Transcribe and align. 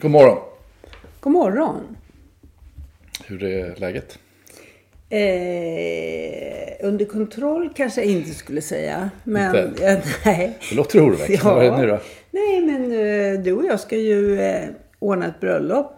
God 0.00 0.10
morgon. 0.10 0.38
God 1.20 1.32
morgon. 1.32 1.96
Hur 3.26 3.44
är 3.44 3.76
läget? 3.76 4.18
Eh, 5.08 6.86
under 6.86 7.04
kontroll 7.04 7.70
kanske 7.76 8.00
jag 8.00 8.10
inte 8.10 8.30
skulle 8.30 8.62
säga. 8.62 9.10
Men, 9.24 9.68
Inte? 9.68 9.86
eh, 9.86 9.98
nej. 10.24 10.58
Det 10.70 10.76
låter 10.76 11.04
oroväckande. 11.06 11.42
Vad 11.44 11.64
är 11.66 11.70
det 11.70 11.76
nu 11.76 11.86
då? 11.86 12.00
Nej, 12.30 12.60
men 12.60 12.84
eh, 12.84 13.42
du 13.42 13.52
och 13.52 13.64
jag 13.64 13.80
ska 13.80 13.96
ju 13.96 14.40
eh, 14.40 14.68
ordna 14.98 15.26
ett 15.26 15.40
bröllop 15.40 15.96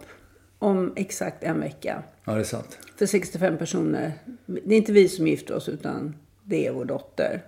om 0.59 0.93
exakt 0.95 1.43
en 1.43 1.59
vecka. 1.59 2.03
Ja, 2.25 2.33
det 2.33 2.39
är 2.39 2.43
sant. 2.43 2.77
För 2.97 3.05
65 3.05 3.57
personer. 3.57 4.11
Det 4.45 4.73
är 4.75 4.77
inte 4.77 4.91
vi 4.91 5.07
som 5.07 5.27
gifter 5.27 5.55
oss 5.55 5.69
utan 5.69 6.15
det 6.43 6.67
är 6.67 6.71
vår 6.71 6.85
dotter. 6.85 7.41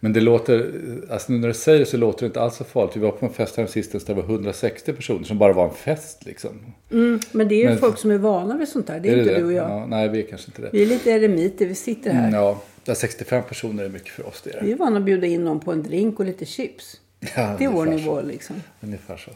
Men 0.00 0.12
det 0.12 0.20
låter, 0.20 0.72
alltså 1.10 1.32
när 1.32 1.48
du 1.48 1.54
säger 1.54 1.78
det 1.78 1.86
så 1.86 1.96
låter 1.96 2.20
det 2.20 2.26
inte 2.26 2.40
alls 2.40 2.56
så 2.56 2.64
farligt. 2.64 2.96
Vi 2.96 3.00
var 3.00 3.10
på 3.10 3.26
en 3.26 3.32
fest 3.32 3.56
här 3.56 3.66
sistens 3.66 4.04
där 4.04 4.14
det 4.14 4.20
var 4.22 4.28
160 4.28 4.92
personer 4.92 5.24
som 5.24 5.38
bara 5.38 5.52
var 5.52 5.64
en 5.68 5.74
fest 5.74 6.24
liksom. 6.26 6.50
Men 7.32 7.48
det 7.48 7.54
är 7.54 7.58
ju 7.62 7.64
Men- 7.68 7.78
folk 7.78 7.98
som 7.98 8.10
är 8.10 8.18
vana 8.18 8.56
vid 8.58 8.68
sånt 8.68 8.88
här. 8.88 9.00
Det 9.00 9.08
är, 9.08 9.18
inte 9.18 9.38
du 9.38 9.44
och 9.44 9.52
jag. 9.52 9.70
Ja, 9.70 9.86
nej, 9.86 10.08
vi 10.08 10.18
är 10.22 10.26
kanske 10.26 10.48
inte 10.48 10.62
det. 10.62 10.68
Vi 10.72 10.82
är 10.82 10.86
lite 10.86 11.10
eremiter. 11.10 11.66
Vi 11.66 11.74
sitter 11.74 12.10
här. 12.10 12.28
Mm, 12.28 12.40
Ja, 12.40 12.60
ja, 12.84 12.94
65 12.94 13.42
personer 13.48 13.84
är 13.84 13.88
mycket 13.88 14.08
för 14.08 14.26
oss. 14.26 14.42
Det 14.44 14.50
är 14.54 14.60
Vi 14.60 14.66
det. 14.66 14.72
är 14.72 14.76
vana 14.76 14.96
att 14.98 15.04
bjuda 15.04 15.26
in 15.26 15.44
någon 15.44 15.60
på 15.60 15.72
en 15.72 15.82
drink 15.82 16.18
och 16.20 16.26
lite 16.26 16.44
chips. 16.44 17.00
Ja, 17.36 17.54
Det 17.58 17.64
är 17.64 17.68
vår 17.68 17.86
nivå 17.86 18.20
så. 18.20 18.26
liksom. 18.26 18.56
Ungefär 18.80 19.16
så. 19.16 19.30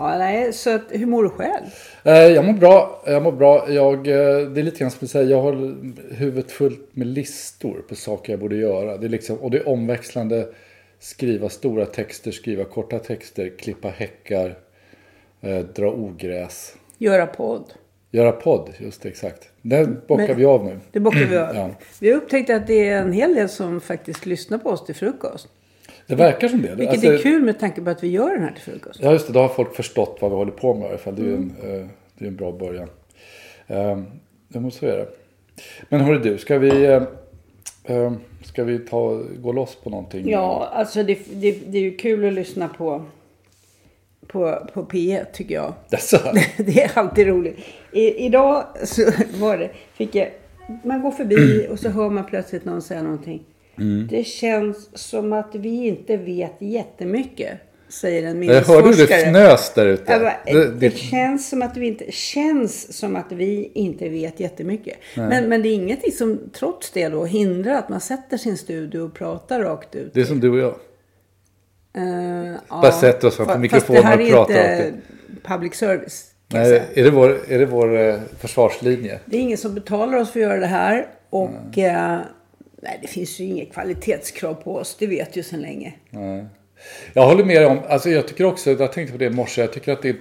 Ja, 0.00 0.18
nej, 0.18 0.52
så 0.52 0.70
att, 0.74 0.82
hur 0.90 1.06
mår 1.06 1.22
du 1.22 1.28
själv? 1.28 1.64
Eh, 2.04 2.12
Jag 2.12 2.44
mår 2.44 2.52
bra. 2.52 3.02
Jag 3.06 3.22
mår 3.22 3.32
bra. 3.32 3.70
Jag, 3.70 3.94
eh, 4.08 4.48
det 4.48 4.60
är 4.60 4.62
lite 4.62 4.78
grann 4.78 4.90
som 4.90 5.04
att 5.04 5.10
säga, 5.10 5.24
jag 5.30 5.40
har 5.42 5.52
huvudet 6.14 6.50
fullt 6.52 6.88
med 6.92 7.06
listor 7.06 7.84
på 7.88 7.94
saker 7.94 8.32
jag 8.32 8.40
borde 8.40 8.56
göra. 8.56 8.96
Det 8.96 9.06
är 9.06 9.10
liksom, 9.10 9.36
och 9.38 9.50
det 9.50 9.58
är 9.58 9.68
omväxlande. 9.68 10.48
Skriva 11.00 11.48
stora 11.48 11.86
texter, 11.86 12.30
skriva 12.30 12.64
korta 12.64 12.98
texter, 12.98 13.48
klippa 13.58 13.88
häckar, 13.88 14.58
eh, 15.40 15.58
dra 15.58 15.92
ogräs. 15.92 16.74
Göra 16.98 17.26
podd. 17.26 17.64
Göra 18.10 18.32
podd, 18.32 18.70
just 18.78 19.02
det, 19.02 19.08
exakt. 19.08 19.48
Den 19.62 20.00
bockar 20.08 20.26
Men- 20.28 20.36
vi 20.36 20.44
av 20.44 20.64
nu. 20.64 20.78
Det 20.92 21.00
bockar 21.00 21.26
vi 21.30 21.36
av. 21.36 21.48
Ja. 21.56 21.70
Vi 22.00 22.10
har 22.10 22.16
upptäckt 22.16 22.50
att 22.50 22.66
det 22.66 22.88
är 22.88 23.02
en 23.02 23.12
hel 23.12 23.34
del 23.34 23.48
som 23.48 23.80
faktiskt 23.80 24.26
lyssnar 24.26 24.58
på 24.58 24.68
oss 24.70 24.84
till 24.86 24.94
frukost. 24.94 25.48
Det 26.08 26.14
verkar 26.14 26.48
som 26.48 26.62
det. 26.62 26.74
Vilket 26.74 26.92
Alltså, 26.92 27.12
är 27.12 27.18
kul 27.18 27.42
med 27.42 27.58
tanke 27.60 27.80
på 27.80 27.90
att 27.90 28.02
vi 28.02 28.08
gör 28.08 28.30
den 28.30 28.42
här 28.42 28.52
till 28.52 28.62
frukost. 28.72 29.00
Ja, 29.02 29.12
just 29.12 29.26
det. 29.26 29.32
Då 29.32 29.40
har 29.40 29.48
folk 29.48 29.74
förstått 29.74 30.18
vad 30.20 30.30
vi 30.30 30.36
håller 30.36 30.52
på 30.52 30.74
med 30.74 30.84
i 30.86 30.88
alla 30.88 30.98
fall. 30.98 31.16
Det 31.16 31.22
är 31.22 31.26
ju 31.26 31.34
Mm. 31.34 31.52
en, 31.62 31.80
eh, 31.80 31.86
det 32.18 32.24
är 32.24 32.28
en 32.28 32.36
bra 32.36 32.52
början. 32.52 32.88
Um, 33.66 34.06
ja, 34.48 34.60
men 34.60 34.70
så 34.70 34.86
är 34.86 34.96
det. 34.96 35.08
Men 35.88 36.00
hörru 36.00 36.18
du, 36.18 36.38
ska 36.38 36.58
vi, 36.58 36.84
eh, 36.84 37.02
eh, 37.84 38.12
ska 38.44 38.64
vi 38.64 38.78
ta, 38.78 39.22
gå 39.38 39.52
loss 39.52 39.74
på 39.82 39.90
någonting? 39.90 40.30
Ja, 40.30 40.70
alltså 40.72 41.02
det, 41.02 41.18
det, 41.32 41.52
det 41.66 41.78
är 41.78 41.82
ju 41.82 41.96
kul 41.96 42.26
att 42.28 42.32
lyssna 42.32 42.68
på, 42.68 43.04
på, 44.26 44.68
på 44.74 44.82
P1 44.84 45.24
tycker 45.32 45.54
jag. 45.54 45.72
Dessa. 45.90 46.32
Det 46.56 46.82
är 46.82 46.98
alltid 46.98 47.26
roligt. 47.26 47.58
I, 47.92 48.24
idag 48.26 48.64
så 48.84 49.02
var 49.38 49.58
det, 49.58 49.70
fick 49.94 50.14
jag, 50.14 50.28
man 50.84 51.02
går 51.02 51.10
förbi 51.10 51.66
och 51.70 51.78
så 51.78 51.88
hör 51.88 52.10
man 52.10 52.24
plötsligt 52.26 52.64
någon 52.64 52.82
säga 52.82 53.02
någonting. 53.02 53.42
Mm. 53.80 54.06
Det 54.10 54.24
känns 54.24 54.98
som 54.98 55.32
att 55.32 55.54
vi 55.54 55.86
inte 55.86 56.16
vet 56.16 56.54
jättemycket, 56.58 57.52
säger 57.88 58.22
en 58.28 58.42
Jag 58.42 58.54
hörde 58.54 58.82
minnesforskare. 58.82 59.18
det 59.20 59.26
fnös 59.26 59.72
där 59.74 59.86
ute. 59.86 60.04
Bara, 60.18 60.32
Det- 60.46 60.70
det, 60.80 60.96
känns 60.96 61.48
som 61.48 61.62
att 61.62 61.76
vi 61.76 61.86
inte, 61.86 62.12
känns 62.12 62.98
som 62.98 63.16
att 63.16 63.32
vi 63.32 63.70
inte 63.74 64.08
vet 64.08 64.40
jättemycket. 64.40 64.96
Men, 65.16 65.48
men 65.48 65.62
det 65.62 65.68
är 65.68 65.74
ingenting 65.74 66.12
som 66.12 66.40
trots 66.52 66.90
det 66.90 67.08
då 67.08 67.24
hindrar 67.24 67.74
att 67.74 67.88
man 67.88 68.00
sätter 68.00 68.36
sin 68.36 68.56
studio 68.56 69.00
och 69.00 69.14
pratar 69.14 69.60
rakt 69.62 69.94
ut. 69.94 70.14
Det 70.14 70.20
är 70.20 70.24
som 70.24 70.40
du 70.40 70.50
och 70.50 70.58
jag. 70.58 70.74
Uh, 71.98 72.56
Bara 72.68 72.92
sätter 72.92 73.28
oss 73.28 73.36
framför 73.36 73.52
Fast 73.52 73.60
mikrofonen 73.62 74.02
det 74.02 74.08
här 74.08 74.16
och 74.18 74.22
är 74.26 74.30
pratar 74.30 74.86
inte 74.86 74.92
public 75.42 75.74
service. 75.74 76.30
Nej, 76.52 76.82
är 76.94 77.04
det 77.04 77.10
vår, 77.10 77.38
är 77.48 77.58
det 77.58 77.66
vår 77.66 77.98
eh, 77.98 78.14
försvarslinje? 78.38 79.18
Det 79.24 79.36
är 79.36 79.40
ingen 79.40 79.58
som 79.58 79.74
betalar 79.74 80.18
oss 80.18 80.30
för 80.30 80.40
att 80.40 80.46
göra 80.46 80.60
det 80.60 80.66
här. 80.66 81.06
Och 81.30 81.78
eh, 81.78 82.18
nej, 82.82 82.98
det 83.02 83.08
finns 83.08 83.40
ju 83.40 83.44
inget 83.44 83.72
kvalitetskrav 83.72 84.54
på 84.54 84.74
oss. 84.74 84.96
Det 84.98 85.06
vet 85.06 85.36
ju 85.36 85.42
sedan 85.42 85.60
länge. 85.60 85.94
Jag 87.12 87.26
håller 87.26 87.44
med 87.44 87.66
om, 87.66 87.78
alltså 87.88 88.10
jag 88.10 88.28
tycker 88.28 88.44
också, 88.44 88.70
jag 88.70 88.92
tänkte 88.92 89.12
på 89.12 89.18
det 89.18 89.24
i 89.24 89.30
morse, 89.30 89.60
jag 89.60 89.72
tycker 89.72 89.92
att, 89.92 90.02
det, 90.02 90.16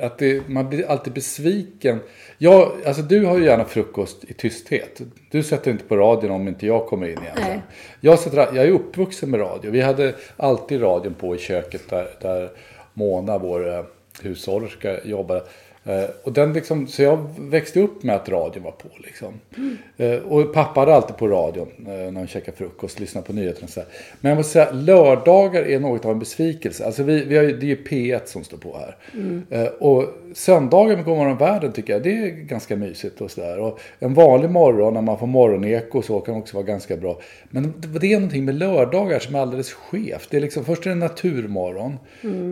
att 0.00 0.18
det, 0.18 0.48
man 0.48 0.68
blir 0.68 0.90
alltid 0.90 1.12
besviken. 1.12 2.00
Jag, 2.38 2.72
alltså 2.86 3.02
du 3.02 3.24
har 3.24 3.38
ju 3.38 3.44
gärna 3.44 3.64
frukost 3.64 4.24
i 4.24 4.32
tysthet. 4.32 5.00
Du 5.30 5.42
sätter 5.42 5.70
inte 5.70 5.84
på 5.84 5.96
radion 5.96 6.30
om 6.30 6.48
inte 6.48 6.66
jag 6.66 6.86
kommer 6.86 7.06
in 7.06 7.18
igen. 7.18 7.36
Nej. 7.36 7.62
Jag, 8.00 8.18
sätter, 8.18 8.38
jag 8.38 8.56
är 8.56 8.70
uppvuxen 8.70 9.30
med 9.30 9.40
radio. 9.40 9.70
Vi 9.70 9.80
hade 9.80 10.14
alltid 10.36 10.82
radion 10.82 11.14
på 11.14 11.34
i 11.34 11.38
köket 11.38 11.88
där, 11.88 12.08
där 12.20 12.50
Mona, 12.94 13.38
vår 13.38 13.74
eh, 13.74 13.84
hushållerska, 14.22 15.04
jobbade. 15.04 15.42
Eh, 15.86 16.10
och 16.22 16.32
den 16.32 16.52
liksom, 16.52 16.86
så 16.86 17.02
jag 17.02 17.26
växte 17.38 17.80
upp 17.80 18.02
med 18.02 18.16
att 18.16 18.28
radion 18.28 18.62
var 18.62 18.70
på. 18.70 18.88
Liksom. 18.98 19.40
Eh, 19.96 20.14
och 20.14 20.54
pappa 20.54 20.80
hade 20.80 20.94
alltid 20.94 21.16
på 21.16 21.28
radion 21.28 21.68
eh, 21.78 21.86
när 21.86 22.12
han 22.12 22.26
käkade 22.26 22.56
frukost, 22.56 23.00
lyssnade 23.00 23.26
på 23.26 23.32
nyheterna. 23.32 23.68
Så 23.68 23.80
här. 23.80 23.88
Men 24.20 24.30
jag 24.30 24.36
måste 24.36 24.52
säga, 24.52 24.70
lördagar 24.70 25.62
är 25.62 25.80
något 25.80 26.04
av 26.04 26.10
en 26.10 26.18
besvikelse. 26.18 26.86
Alltså 26.86 27.02
vi, 27.02 27.24
vi 27.24 27.36
har, 27.36 27.44
det 27.44 27.50
är 27.50 27.68
ju 27.68 27.76
P1 27.76 28.20
som 28.24 28.44
står 28.44 28.58
på 28.58 28.78
här. 28.78 28.96
Eh, 29.50 29.66
och 29.66 30.04
söndagar 30.34 30.96
med 30.96 31.04
Godmorgon 31.04 31.38
Världen 31.38 31.72
tycker 31.72 31.92
jag, 31.92 32.02
det 32.02 32.18
är 32.18 32.28
ganska 32.28 32.76
mysigt 32.76 33.20
och 33.20 33.30
sådär. 33.30 33.58
Och 33.58 33.80
en 33.98 34.14
vanlig 34.14 34.50
morgon 34.50 34.94
när 34.94 35.02
man 35.02 35.18
får 35.18 35.26
morgoneko 35.26 35.98
och 35.98 36.04
så 36.04 36.20
kan 36.20 36.34
också 36.34 36.56
vara 36.56 36.66
ganska 36.66 36.96
bra. 36.96 37.20
Men 37.50 37.74
det, 38.00 38.12
är 38.12 38.16
någonting 38.16 38.44
med 38.44 38.54
lördagar 38.54 39.18
som 39.18 39.34
är 39.34 39.38
alldeles 39.38 39.72
skevt. 39.72 40.28
Det 40.30 40.36
är 40.36 40.40
liksom, 40.40 40.64
först 40.64 40.86
är 40.86 40.90
det 40.90 40.96
naturmorgon. 40.96 41.98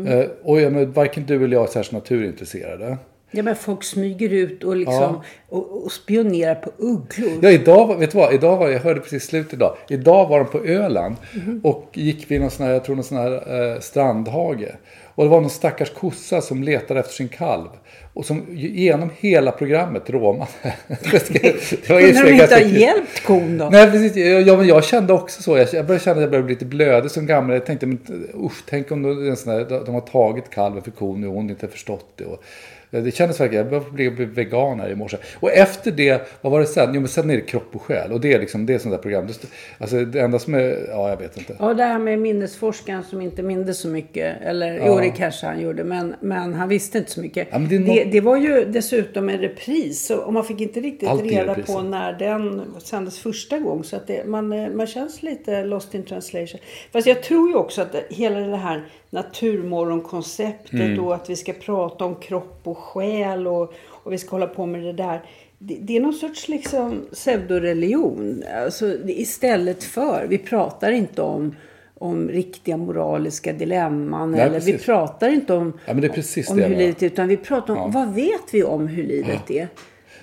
Eh, 0.09 0.27
och 0.43 0.61
jag, 0.61 0.73
men, 0.73 0.93
varken 0.93 1.25
du 1.27 1.45
eller 1.45 1.57
jag 1.57 1.63
är 1.63 1.67
särskilt 1.73 1.93
naturintresserade. 1.93 2.99
Ja, 3.37 3.43
men 3.43 3.57
folk 3.57 3.85
smyger 3.85 4.29
ut 4.33 4.65
och, 4.65 4.77
liksom, 4.77 4.95
Ja. 4.95 5.23
och, 5.49 5.85
och 5.85 5.93
spionerar 5.93 6.55
på 6.55 6.71
ugglor. 6.79 7.39
Ja, 7.43 7.51
idag, 7.51 7.99
vet 7.99 8.11
du 8.13 8.19
vad? 8.19 8.35
Idag 8.35 8.57
var, 8.57 8.69
jag 8.69 8.81
hörde 8.81 9.01
precis 9.01 9.25
slut 9.25 9.53
idag. 9.53 9.77
Idag 9.89 10.29
var 10.29 10.39
de 10.39 10.47
på 10.49 10.65
Öland 10.65 11.17
Mhm. 11.35 11.61
och 11.65 11.89
gick 11.93 12.31
vid 12.31 12.41
någon 12.41 12.51
sån 12.51 12.67
här, 12.67 12.73
jag 12.73 12.85
tror 12.85 12.95
någon 12.97 13.05
sån 13.05 13.19
här 13.19 13.33
eh, 13.75 13.81
strandhage. 13.81 14.69
Och 15.17 15.25
det 15.25 15.31
var 15.31 15.41
någon 15.41 15.51
stackars 15.51 15.91
kossa 15.91 16.41
som 16.41 16.63
letade 16.63 17.01
efter 17.01 17.13
sin 17.13 17.29
kalv. 17.29 17.69
Och 18.15 18.25
som 18.27 18.45
genom 18.57 19.11
hela 19.19 19.51
programmet 19.53 20.11
råmade. 20.11 20.51
det 20.89 21.13
var 21.89 22.01
Kunde 22.01 22.23
de 22.25 22.33
inte 22.33 22.55
ha 22.55 22.61
hjälpt 22.61 23.23
kon 23.27 23.59
då? 23.59 23.69
Nej, 23.73 23.91
precis. 23.91 24.17
Ja, 24.47 24.57
men 24.57 24.67
jag 24.67 24.85
kände 24.85 25.13
också 25.13 25.43
så. 25.43 25.57
Jag 25.59 25.87
började 25.87 25.99
känna 26.05 26.17
att 26.17 26.21
jag 26.21 26.31
började 26.31 26.47
bli 26.47 26.55
lite 26.55 26.65
blödig 26.65 27.11
som 27.11 27.27
gammal. 27.27 27.55
Jag 27.55 27.67
tänkte, 27.67 27.87
men 27.87 27.99
usch, 28.45 28.63
tänk 28.69 28.91
om 28.93 29.03
de, 29.03 29.35
de 29.87 29.95
har 29.95 30.01
tagit 30.01 30.51
kalven 30.51 30.83
för 30.83 30.91
kon 30.91 31.25
och 31.25 31.35
hon 31.35 31.51
inte 31.51 31.69
förstått 31.69 32.07
det. 32.17 32.25
Och, 32.25 32.43
det 33.01 33.11
kändes 33.15 33.41
verkligen, 33.41 33.73
jag 33.73 33.93
bli 33.93 34.09
vegan 34.25 34.81
här 34.81 34.89
i 34.91 34.95
morse. 34.95 35.17
Och 35.41 35.51
efter 35.53 35.91
det, 35.91 36.29
vad 36.41 36.53
var 36.53 36.61
det 36.61 36.67
sen? 36.67 36.91
Jo, 36.95 37.01
men 37.01 37.09
sen 37.09 37.31
är 37.31 37.35
det 37.35 37.41
kropp 37.41 37.69
och 37.73 37.83
själ. 37.83 38.13
Och 38.13 38.21
det 38.21 38.33
är 38.33 38.39
liksom, 38.41 38.67
det 38.67 38.75
är 38.75 38.79
sånt 38.79 38.93
där 38.95 38.99
program. 39.03 39.27
Det- 39.27 39.49
Alltså 39.79 40.05
det 40.05 40.21
enda 40.21 40.39
som 40.39 40.55
är, 40.55 40.87
ja 40.89 41.09
jag 41.11 41.17
vet 41.17 41.37
inte. 41.37 41.57
Ja, 41.59 41.75
det 41.75 41.83
här 41.85 41.99
med 41.99 42.19
minnesforskaren 42.19 43.03
som 43.05 43.21
inte 43.21 43.43
mindes 43.43 43.79
så 43.79 43.89
mycket. 43.89 44.37
Eller 44.43 44.87
jo, 44.87 44.99
det 44.99 45.11
kanske 45.11 45.47
han 45.47 45.61
gjorde. 45.61 45.85
Men, 45.85 46.15
men 46.21 46.55
han 46.55 46.69
visste 46.69 46.99
inte 46.99 47.11
så 47.11 47.21
mycket. 47.21 47.49
Ja, 47.51 47.59
det 47.59 47.67
det, 47.79 48.01
är 48.01 48.05
det, 48.05 48.21
nå- 48.21 48.31
var 48.31 48.37
ju 48.37 48.65
dessutom 48.65 49.29
en 49.29 49.39
repris. 49.39 50.11
Och 50.11 50.33
man 50.33 50.45
fick 50.45 50.61
inte 50.61 50.81
riktigt 50.81 51.09
Alltid 51.09 51.31
reda 51.31 51.55
på 51.55 51.83
när 51.83 52.13
den 52.13 52.63
sändes 52.83 53.19
första 53.19 53.59
gången. 53.59 53.85
Så 53.85 53.97
att 53.97 54.07
det, 54.07 54.27
man, 54.27 54.53
eh, 54.53 54.69
man 54.71 54.87
känns 54.87 55.23
lite 55.23 55.65
lost 55.65 55.95
in 55.95 56.03
translation. 56.05 56.61
Fast 56.93 57.07
jag 57.07 57.23
tror 57.23 57.49
ju 57.49 57.55
också 57.55 57.83
att 57.83 57.93
det, 57.93 58.05
hela 58.11 58.41
det 58.41 58.57
här 58.57 58.85
naturmorgonkonceptet 59.15 60.73
Mm. 60.73 61.05
och 61.05 61.15
att 61.15 61.31
vi 61.31 61.37
ska 61.37 61.53
prata 61.53 62.05
om 62.05 62.15
kropp 62.15 62.61
och 62.63 62.79
själ 62.79 63.47
och, 63.47 63.75
och 63.89 64.13
vi 64.13 64.19
ska 64.19 64.31
hålla 64.31 64.47
på 64.47 64.67
med 64.67 64.83
det 64.83 64.93
där. 64.93 65.23
Det, 65.59 65.77
det 65.81 65.97
är 65.97 66.01
någon 66.01 66.15
sorts 66.15 66.49
liksom 66.49 67.07
pseudoreligion. 67.13 68.43
Alltså, 68.65 69.09
istället 69.09 69.85
för, 69.85 70.27
vi 70.29 70.39
pratar 70.39 70.93
inte 70.93 71.23
om 71.23 71.55
om 71.99 72.29
riktiga 72.29 72.77
moraliska 72.77 73.53
dilemman. 73.53 74.31
Nej, 74.31 74.41
eller 74.41 74.61
vi 74.61 74.79
pratar 74.79 75.29
inte 75.29 75.55
om, 75.55 75.73
Ja, 75.87 75.93
om 75.93 75.99
hur 76.59 76.77
livet 76.77 77.03
är. 77.03 77.07
Utan 77.07 77.29
vi 77.29 77.37
pratar 77.37 77.77
om 77.77 77.91
vad 77.91 78.15
vet 78.15 78.43
vi 78.53 78.65
om 78.65 78.89
hur 78.89 79.03
livet 79.05 79.51
är. 79.51 79.69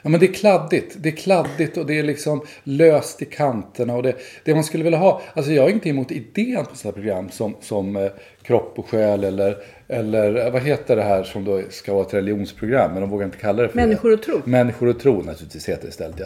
Ja, 0.01 0.09
men 0.09 0.19
det 0.19 0.25
är 0.25 0.33
kladdigt. 0.33 0.95
Det 0.99 1.09
är 1.09 1.15
kladdigt 1.15 1.77
och 1.77 1.85
det 1.85 1.99
är 1.99 2.03
liksom 2.03 2.41
löst 2.63 3.21
i 3.21 3.25
kanterna. 3.25 3.95
Och 3.95 4.03
det, 4.03 4.15
det 4.45 4.53
man 4.55 4.63
skulle 4.63 4.83
vilja 4.83 4.99
ha. 4.99 5.21
Alltså 5.33 5.51
jag 5.51 5.61
har 5.63 5.69
ingenting 5.69 5.91
emot 5.91 6.11
idén 6.11 6.65
på 6.65 6.75
sådana 6.75 6.94
program 6.94 7.29
som, 7.29 7.55
som 7.61 7.95
eh, 7.95 8.11
Kropp 8.43 8.73
och 8.79 8.89
själ 8.89 9.23
eller, 9.23 9.57
eller 9.88 10.45
eh, 10.45 10.51
vad 10.51 10.61
heter 10.61 10.95
det 10.95 11.03
här 11.03 11.23
som 11.23 11.45
då 11.45 11.61
ska 11.69 11.93
vara 11.93 12.05
ett 12.05 12.13
religionsprogram. 12.13 12.91
Men 12.91 13.01
de 13.01 13.09
vågar 13.09 13.25
inte 13.25 13.38
kalla 13.38 13.61
det 13.63 13.69
för 13.69 13.75
Människor 13.75 14.09
det. 14.09 14.15
och 14.15 14.23
tro. 14.23 14.41
Människor 14.45 14.88
och 14.88 14.99
tro 14.99 15.21
naturligtvis 15.21 15.69
heter 15.69 15.83
det 15.83 15.89
istället. 15.89 16.19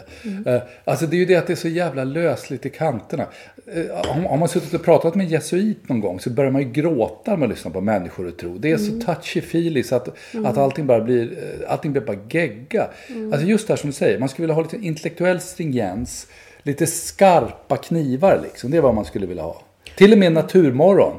Ja. 0.44 0.52
Eh, 0.52 0.62
alltså 0.84 1.06
det 1.06 1.16
är 1.16 1.18
ju 1.18 1.24
det 1.24 1.36
att 1.36 1.46
det 1.46 1.52
är 1.52 1.56
så 1.56 1.68
jävla 1.68 2.04
lösligt 2.04 2.66
i 2.66 2.70
kanterna. 2.70 3.26
Eh, 3.74 4.10
om, 4.16 4.26
om 4.26 4.40
man 4.40 4.48
suttit 4.48 4.74
och 4.74 4.84
pratat 4.84 5.14
med 5.14 5.24
en 5.24 5.30
jesuit 5.30 5.88
någon 5.88 6.00
gång 6.00 6.20
så 6.20 6.30
börjar 6.30 6.50
man 6.50 6.62
ju 6.62 6.70
gråta 6.70 7.30
när 7.30 7.36
man 7.38 7.48
lyssnar 7.48 7.72
på 7.72 7.80
människor 7.80 8.26
och 8.26 8.36
tro. 8.36 8.58
Det 8.58 8.70
är 8.72 8.76
så 8.76 8.92
touchy-feely 8.92 9.82
så 9.82 9.96
att, 9.96 10.08
att 10.44 10.58
allting 10.58 10.86
bara 10.86 11.00
blir, 11.00 11.32
eh, 11.32 11.72
allting 11.72 11.92
blir 11.92 12.02
bara 12.02 12.16
gegga. 12.30 12.88
Alltså 13.32 13.46
just 13.46 13.66
det 13.66 13.72
här 13.72 13.78
som 13.78 13.90
du 13.90 13.94
säger, 13.96 14.18
man 14.18 14.28
skulle 14.28 14.42
vilja 14.42 14.54
ha 14.54 14.62
lite 14.62 14.76
intellektuell 14.76 15.40
stringens, 15.40 16.26
lite 16.62 16.86
skarpa 16.86 17.76
knivar 17.76 18.40
liksom. 18.42 18.70
Det 18.70 18.76
är 18.76 18.80
vad 18.80 18.94
man 18.94 19.04
skulle 19.04 19.26
vilja 19.26 19.42
ha. 19.42 19.62
Till 19.96 20.12
och 20.12 20.18
med 20.18 20.32
naturmorgon. 20.32 21.12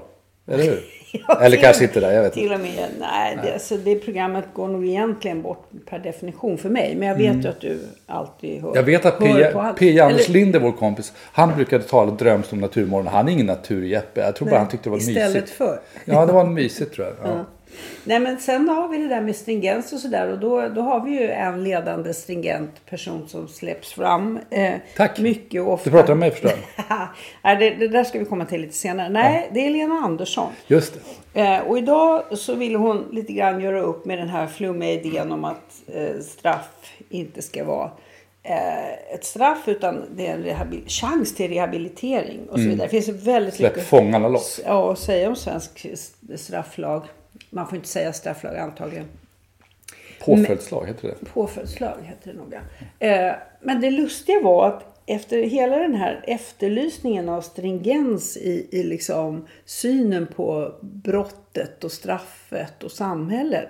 Eller 0.47 0.63
hur? 0.63 0.79
Ja, 1.27 1.39
Eller 1.41 1.57
kanske 1.57 1.83
inte 1.83 1.99
där, 1.99 2.11
jag 2.11 2.23
vet 2.23 2.33
Till 2.33 2.53
och 2.53 2.59
med, 2.59 2.89
nej, 2.99 3.38
Det, 3.44 3.53
alltså, 3.53 3.77
det 3.77 3.95
programmet 3.95 4.45
går 4.53 4.67
nog 4.67 4.85
egentligen 4.88 5.41
bort 5.41 5.67
per 5.89 5.99
definition 5.99 6.57
för 6.57 6.69
mig. 6.69 6.95
Men 6.95 7.07
jag 7.07 7.15
vet 7.15 7.45
ju 7.45 7.49
att 7.49 7.61
du 7.61 7.79
alltid 8.07 8.61
hör, 8.61 8.67
Mm. 8.67 8.75
Jag 8.75 8.83
vet 8.83 9.05
att 9.05 9.13
hör 9.23 9.44
P. 9.44 9.51
på 9.53 9.59
allt. 9.61 9.77
P. 9.77 9.99
Anders 9.99 10.29
Linder, 10.29 10.59
vår 10.59 10.71
kompis, 10.71 11.13
han 11.31 11.55
brukade 11.55 11.83
tala 11.83 12.11
drömst 12.11 12.53
om 12.53 12.59
naturmorgon. 12.59 13.07
Han 13.07 13.27
är 13.27 13.31
ingen 13.31 13.45
naturjeppe. 13.45 14.21
Jag 14.21 14.35
tror 14.35 14.49
bara 14.49 14.59
han 14.59 14.69
tyckte 14.69 14.83
det 14.85 14.91
var 14.91 14.97
Istället 14.97 15.33
mysigt. 15.33 15.49
för. 15.49 15.79
Ja, 16.05 16.25
det 16.25 16.33
var 16.33 16.45
mysigt 16.45 16.93
tror 16.95 17.07
jag. 17.07 17.31
Ja. 17.31 17.45
Nej 18.03 18.19
men 18.19 18.39
sen 18.39 18.69
har 18.69 18.87
vi 18.87 18.97
det 18.97 19.07
där 19.07 19.21
med 19.21 19.35
stringens 19.35 19.93
och 19.93 19.99
sådär 19.99 20.27
och 20.31 20.39
då, 20.39 20.69
då 20.69 20.81
har 20.81 21.05
vi 21.05 21.11
ju 21.11 21.29
en 21.31 21.63
ledande 21.63 22.13
stringent 22.13 22.85
person 22.89 23.27
som 23.27 23.47
släpps 23.47 23.93
fram. 23.93 24.39
Eh, 24.49 24.73
Tack. 24.97 25.19
Mycket 25.19 25.61
och 25.61 25.73
ofta. 25.73 25.89
Du 25.89 25.95
pratar 25.97 26.13
om 26.13 26.19
mig 26.19 26.31
förstår 26.31 26.51
jag. 27.41 27.57
Det, 27.59 27.69
det 27.69 27.87
där 27.87 28.03
ska 28.03 28.19
vi 28.19 28.25
komma 28.25 28.45
till 28.45 28.61
lite 28.61 28.73
senare. 28.73 29.09
Nej, 29.09 29.49
det 29.53 29.65
är 29.65 29.69
Lena 29.69 29.95
Andersson. 29.95 30.51
Just 30.67 30.93
det. 31.33 31.41
Eh, 31.41 31.59
och 31.61 31.77
idag 31.77 32.37
så 32.37 32.55
vill 32.55 32.75
hon 32.75 33.05
lite 33.11 33.33
grann 33.33 33.61
göra 33.61 33.81
upp 33.81 34.05
med 34.05 34.17
den 34.17 34.29
här 34.29 34.47
flummiga 34.47 34.91
idén 34.91 35.31
om 35.31 35.43
att 35.45 35.81
eh, 35.93 36.19
straff 36.21 36.69
inte 37.09 37.41
ska 37.41 37.63
vara 37.63 37.91
eh, 38.43 39.13
ett 39.13 39.25
straff 39.25 39.63
utan 39.65 40.05
det 40.15 40.27
är 40.27 40.33
en 40.33 40.43
rehabil- 40.43 40.87
chans 40.87 41.35
till 41.35 41.51
rehabilitering 41.53 42.39
och 42.49 42.59
så 42.59 42.65
vidare. 42.65 42.87
Det 42.87 43.01
finns 43.01 43.07
väldigt 43.09 43.27
Mm. 43.29 43.51
Släpp 43.51 43.75
mycket 43.75 43.89
fångarna 43.89 44.27
loss. 44.27 44.59
ja, 44.65 44.91
att 44.91 44.99
säga 44.99 45.29
om 45.29 45.35
svensk 45.35 45.85
strafflag. 46.35 47.03
Man 47.50 47.68
får 47.68 47.75
inte 47.75 47.88
säga 47.88 48.13
strafflag 48.13 48.57
antagligen. 48.57 49.06
Påföljdslag, 50.19 50.88
heter 50.88 51.07
det. 51.07 51.25
Påföljdslag 51.34 51.95
heter 52.04 52.34
det 52.34 52.38
nog. 52.38 52.54
Eh, 53.00 53.36
men 53.62 53.81
det 53.81 53.92
lustiga 53.92 54.42
var 54.44 54.68
att 54.68 54.98
efter 55.06 55.44
hela 55.44 55.78
den 55.78 55.95
här 55.95 56.24
efterlysningen 56.28 57.30
av 57.30 57.42
stringens 57.42 58.38
i, 58.38 58.68
i 58.72 58.84
liksom 58.84 59.48
synen 59.66 60.28
på 60.36 60.74
brottet 60.81 61.84
och 61.84 61.92
straffet 61.92 62.84
och 62.84 62.92
samhället. 62.92 63.69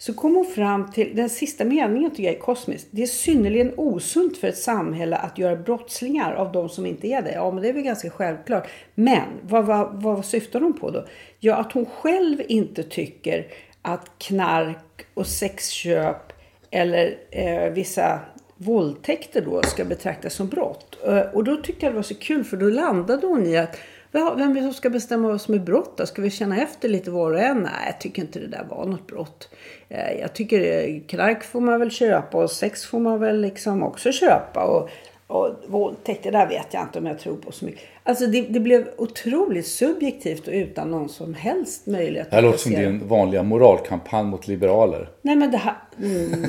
Så 0.00 0.14
kom 0.14 0.36
hon 0.36 0.46
fram 0.46 0.90
till, 0.90 1.16
den 1.16 1.30
sista 1.30 1.64
meningen 1.64 2.10
tycker 2.10 2.22
jag 2.22 2.34
är 2.34 2.38
kosmisk. 2.38 2.86
Det 2.90 3.02
är 3.02 3.06
synnerligen 3.06 3.72
osunt 3.76 4.38
för 4.38 4.48
ett 4.48 4.58
samhälle 4.58 5.16
att 5.16 5.38
göra 5.38 5.56
brottslingar 5.56 6.32
av 6.34 6.52
de 6.52 6.68
som 6.68 6.86
inte 6.86 7.08
är 7.08 7.22
det. 7.22 7.32
Ja, 7.32 7.50
men 7.50 7.62
det 7.62 7.68
är 7.68 7.72
väl 7.72 7.82
ganska 7.82 8.10
självklart. 8.10 8.68
Men 8.94 9.28
vad, 9.42 9.66
vad, 9.66 10.02
vad 10.02 10.24
syftar 10.24 10.60
hon 10.60 10.72
på 10.72 10.90
då? 10.90 11.04
Ja, 11.40 11.56
att 11.56 11.72
hon 11.72 11.86
själv 11.86 12.42
inte 12.48 12.82
tycker 12.82 13.46
att 13.82 14.10
knark 14.18 15.06
och 15.14 15.26
sexköp 15.26 16.32
eller 16.70 17.18
eh, 17.30 17.72
vissa 17.72 18.20
våldtäkter 18.56 19.42
då 19.42 19.62
ska 19.62 19.84
betraktas 19.84 20.34
som 20.34 20.48
brott. 20.48 20.98
Eh, 21.06 21.20
och 21.20 21.44
då 21.44 21.56
tyckte 21.56 21.86
jag 21.86 21.92
det 21.92 21.96
var 21.96 22.02
så 22.02 22.14
kul 22.14 22.44
för 22.44 22.56
då 22.56 22.66
landade 22.66 23.26
hon 23.26 23.46
i 23.46 23.56
att 23.56 23.76
vem 24.12 24.50
är 24.50 24.54
det 24.54 24.62
som 24.62 24.72
ska 24.72 24.90
bestämma 24.90 25.28
vad 25.28 25.40
som 25.40 25.54
är 25.54 25.58
brott 25.58 25.96
då? 25.96 26.06
Ska 26.06 26.22
vi 26.22 26.30
känna 26.30 26.62
efter 26.62 26.88
lite 26.88 27.10
var 27.10 27.32
och 27.32 27.40
en? 27.40 27.58
Nej, 27.62 27.86
jag 27.86 28.00
tycker 28.00 28.22
inte 28.22 28.38
det 28.38 28.46
där 28.46 28.66
var 28.70 28.86
något 28.86 29.06
brott. 29.06 29.48
Eh, 29.88 30.20
jag 30.20 30.34
tycker 30.34 30.88
eh, 30.88 31.00
knark 31.06 31.44
får 31.44 31.60
man 31.60 31.80
väl 31.80 31.90
köpa 31.90 32.38
och 32.38 32.50
sex 32.50 32.86
får 32.86 33.00
man 33.00 33.20
väl 33.20 33.40
liksom 33.40 33.82
också 33.82 34.12
köpa. 34.12 34.64
Och, 34.64 34.90
och 35.26 35.56
våldtäkt, 35.66 36.22
det 36.22 36.30
där 36.30 36.48
vet 36.48 36.66
jag 36.70 36.82
inte 36.82 36.98
om 36.98 37.06
jag 37.06 37.18
tror 37.18 37.36
på 37.36 37.52
så 37.52 37.64
mycket. 37.64 37.82
Alltså 38.02 38.26
det, 38.26 38.40
det 38.40 38.60
blev 38.60 38.88
otroligt 38.98 39.66
subjektivt 39.66 40.46
och 40.48 40.52
utan 40.54 40.90
någon 40.90 41.08
som 41.08 41.34
helst 41.34 41.86
möjlighet 41.86 42.30
Det 42.30 42.36
här 42.36 42.42
låter 42.42 42.58
som 42.58 42.72
din 42.72 43.08
vanliga 43.08 43.42
moralkampanj 43.42 44.24
mot 44.24 44.48
liberaler. 44.48 45.08
Nej 45.22 45.36
men 45.36 45.50
det 45.50 45.56
här... 45.56 45.74
Mm, 46.02 46.44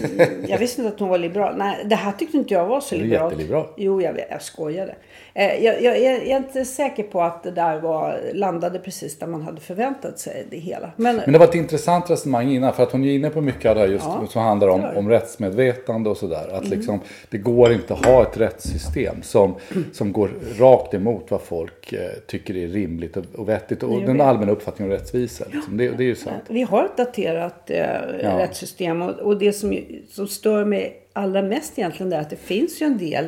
jag 0.48 0.58
visste 0.58 0.82
inte 0.82 0.94
att 0.94 1.00
hon 1.00 1.10
var 1.10 1.18
liberal. 1.18 1.58
Nej, 1.58 1.86
det 1.86 1.96
här 1.96 2.12
tyckte 2.12 2.38
inte 2.38 2.54
jag 2.54 2.66
var 2.66 2.82
så 2.82 2.96
Du 2.96 3.02
är 3.02 3.06
liberalt. 3.06 3.32
jätteliberal. 3.32 3.68
Jo, 3.78 4.02
jag. 4.02 4.20
Jag 4.30 4.42
skojade. 4.42 4.96
Eh, 5.34 5.64
jag, 5.66 5.82
jag, 5.82 6.02
jag 6.02 6.14
är 6.14 6.38
inte 6.38 6.66
säker 6.66 7.04
på 7.04 7.22
att 7.22 7.44
det 7.44 7.52
där 7.52 7.80
var, 7.80 8.20
landade 8.34 8.80
precis 8.80 9.20
där 9.20 9.28
man 9.28 9.42
hade 9.42 9.62
förväntat 9.62 10.20
sig 10.20 10.46
det 10.52 10.58
hela. 10.58 10.92
Men, 10.96 11.16
Men 11.16 11.32
det 11.34 11.40
var 11.40 11.46
ett 11.48 11.56
intressant 11.56 12.10
resonemang 12.10 12.50
innan 12.52 12.74
för 12.74 12.84
att 12.84 12.92
hon 12.92 13.04
är 13.04 13.14
inne 13.16 13.30
på 13.30 13.42
mycket 13.42 13.70
av 13.70 13.76
det 13.76 13.82
här 13.82 13.88
just 13.88 14.06
Ja, 14.06 14.28
som 14.30 14.42
handlar 14.42 14.68
om, 14.68 14.84
om 14.96 15.10
rättsmedvetande 15.10 16.10
och 16.10 16.18
sådär. 16.18 16.48
Att 16.54 16.66
Mm. 16.66 16.78
liksom, 16.78 17.00
det 17.30 17.38
går 17.38 17.74
inte 17.74 17.94
att 17.94 18.06
ha 18.06 18.22
ett 18.22 18.38
rättssystem 18.38 19.22
som, 19.22 19.56
som 19.94 20.12
går 20.14 20.30
rakt 20.60 20.94
emot 20.94 21.26
vad 21.32 21.41
folk 21.42 21.94
eh, 21.94 22.10
tycker 22.28 22.58
är 22.58 22.68
rimligt 22.68 23.18
och, 23.18 23.50
vettigt. 23.50 23.84
Och 23.84 24.02
den 24.02 24.22
allmänna 24.22 24.52
uppfattningen 24.52 24.94
om 24.94 25.00
rättvisa. 25.00 25.46
Liksom. 25.52 25.78
Det, 25.78 25.90
det 25.90 26.04
är 26.04 26.08
ju 26.08 26.16
sant. 26.16 26.44
vi 26.48 26.62
har 26.62 26.86
ett 26.86 26.98
daterat 26.98 27.70
eh, 27.70 27.84
rättssystem 28.38 29.02
och, 29.02 29.10
och 29.10 29.40
det 29.40 29.54
som, 29.54 29.80
som 30.10 30.28
stör 30.28 30.66
mig 30.66 31.02
allra 31.14 31.42
mest 31.42 31.80
egentligen 31.80 32.14
är 32.14 32.20
att 32.20 32.30
det 32.30 32.36
finns 32.36 32.82
ju 32.82 32.86
en 32.86 32.98
del 32.98 33.28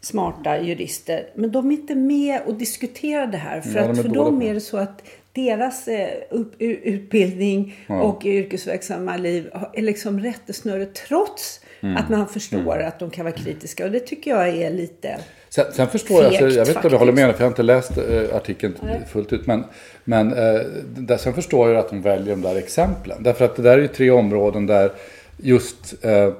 smarta 0.00 0.60
jurister. 0.60 1.26
Men 1.34 1.52
de 1.52 1.70
är 1.70 1.74
inte 1.74 1.94
med 1.94 2.40
och 2.46 2.54
diskuterar 2.54 3.26
det 3.26 3.38
här. 3.38 3.60
För 3.60 3.74
de 3.74 3.90
att 3.90 3.98
är 3.98 4.02
för 4.02 4.08
dem 4.08 4.42
är 4.42 4.54
det 4.54 4.60
så 4.60 4.76
att 4.76 5.02
deras 5.32 5.88
eh, 5.88 6.08
upp, 6.30 6.54
utbildning 6.58 7.76
och 7.88 8.24
yrkesverksamma 8.24 9.16
liv 9.16 9.50
är 9.72 9.82
liksom 9.82 10.20
rättesnöre 10.20 10.86
trots 10.86 11.60
Mm. 11.84 11.96
att 11.96 12.08
man 12.08 12.28
förstår 12.28 12.78
att 12.78 12.98
de 12.98 13.10
kan 13.10 13.24
vara 13.24 13.34
kritiska. 13.34 13.84
Och 13.84 13.90
det 13.90 14.00
tycker 14.00 14.30
jag 14.30 14.48
är 14.48 14.70
lite... 14.70 15.18
Sen, 15.54 15.64
sen 15.72 15.88
förstår 15.88 16.22
jag, 16.22 16.26
alltså, 16.26 16.58
jag 16.58 16.66
vet 16.66 16.76
inte 16.76 16.86
om 16.86 16.92
jag 16.92 16.98
håller 16.98 17.12
med 17.12 17.34
för 17.34 17.42
jag 17.42 17.46
har 17.46 17.50
inte 17.50 17.62
läst 17.62 17.98
eh, 17.98 18.36
artikeln 18.36 18.74
fullt 19.08 19.32
ut. 19.32 19.46
Men, 19.46 19.64
men 20.04 20.32
eh, 20.32 20.60
där, 20.96 21.16
sen 21.16 21.34
förstår 21.34 21.70
jag 21.70 21.78
att 21.78 21.90
de 21.90 22.02
väljer 22.02 22.36
de 22.36 22.42
där 22.42 22.56
exemplen. 22.56 23.22
Därför 23.22 23.44
att 23.44 23.56
det 23.56 23.62
där 23.62 23.78
är 23.78 23.82
ju 23.82 23.88
tre 23.88 24.10
områden 24.10 24.66
där 24.66 24.92
just 25.36 26.04
eh, 26.04 26.32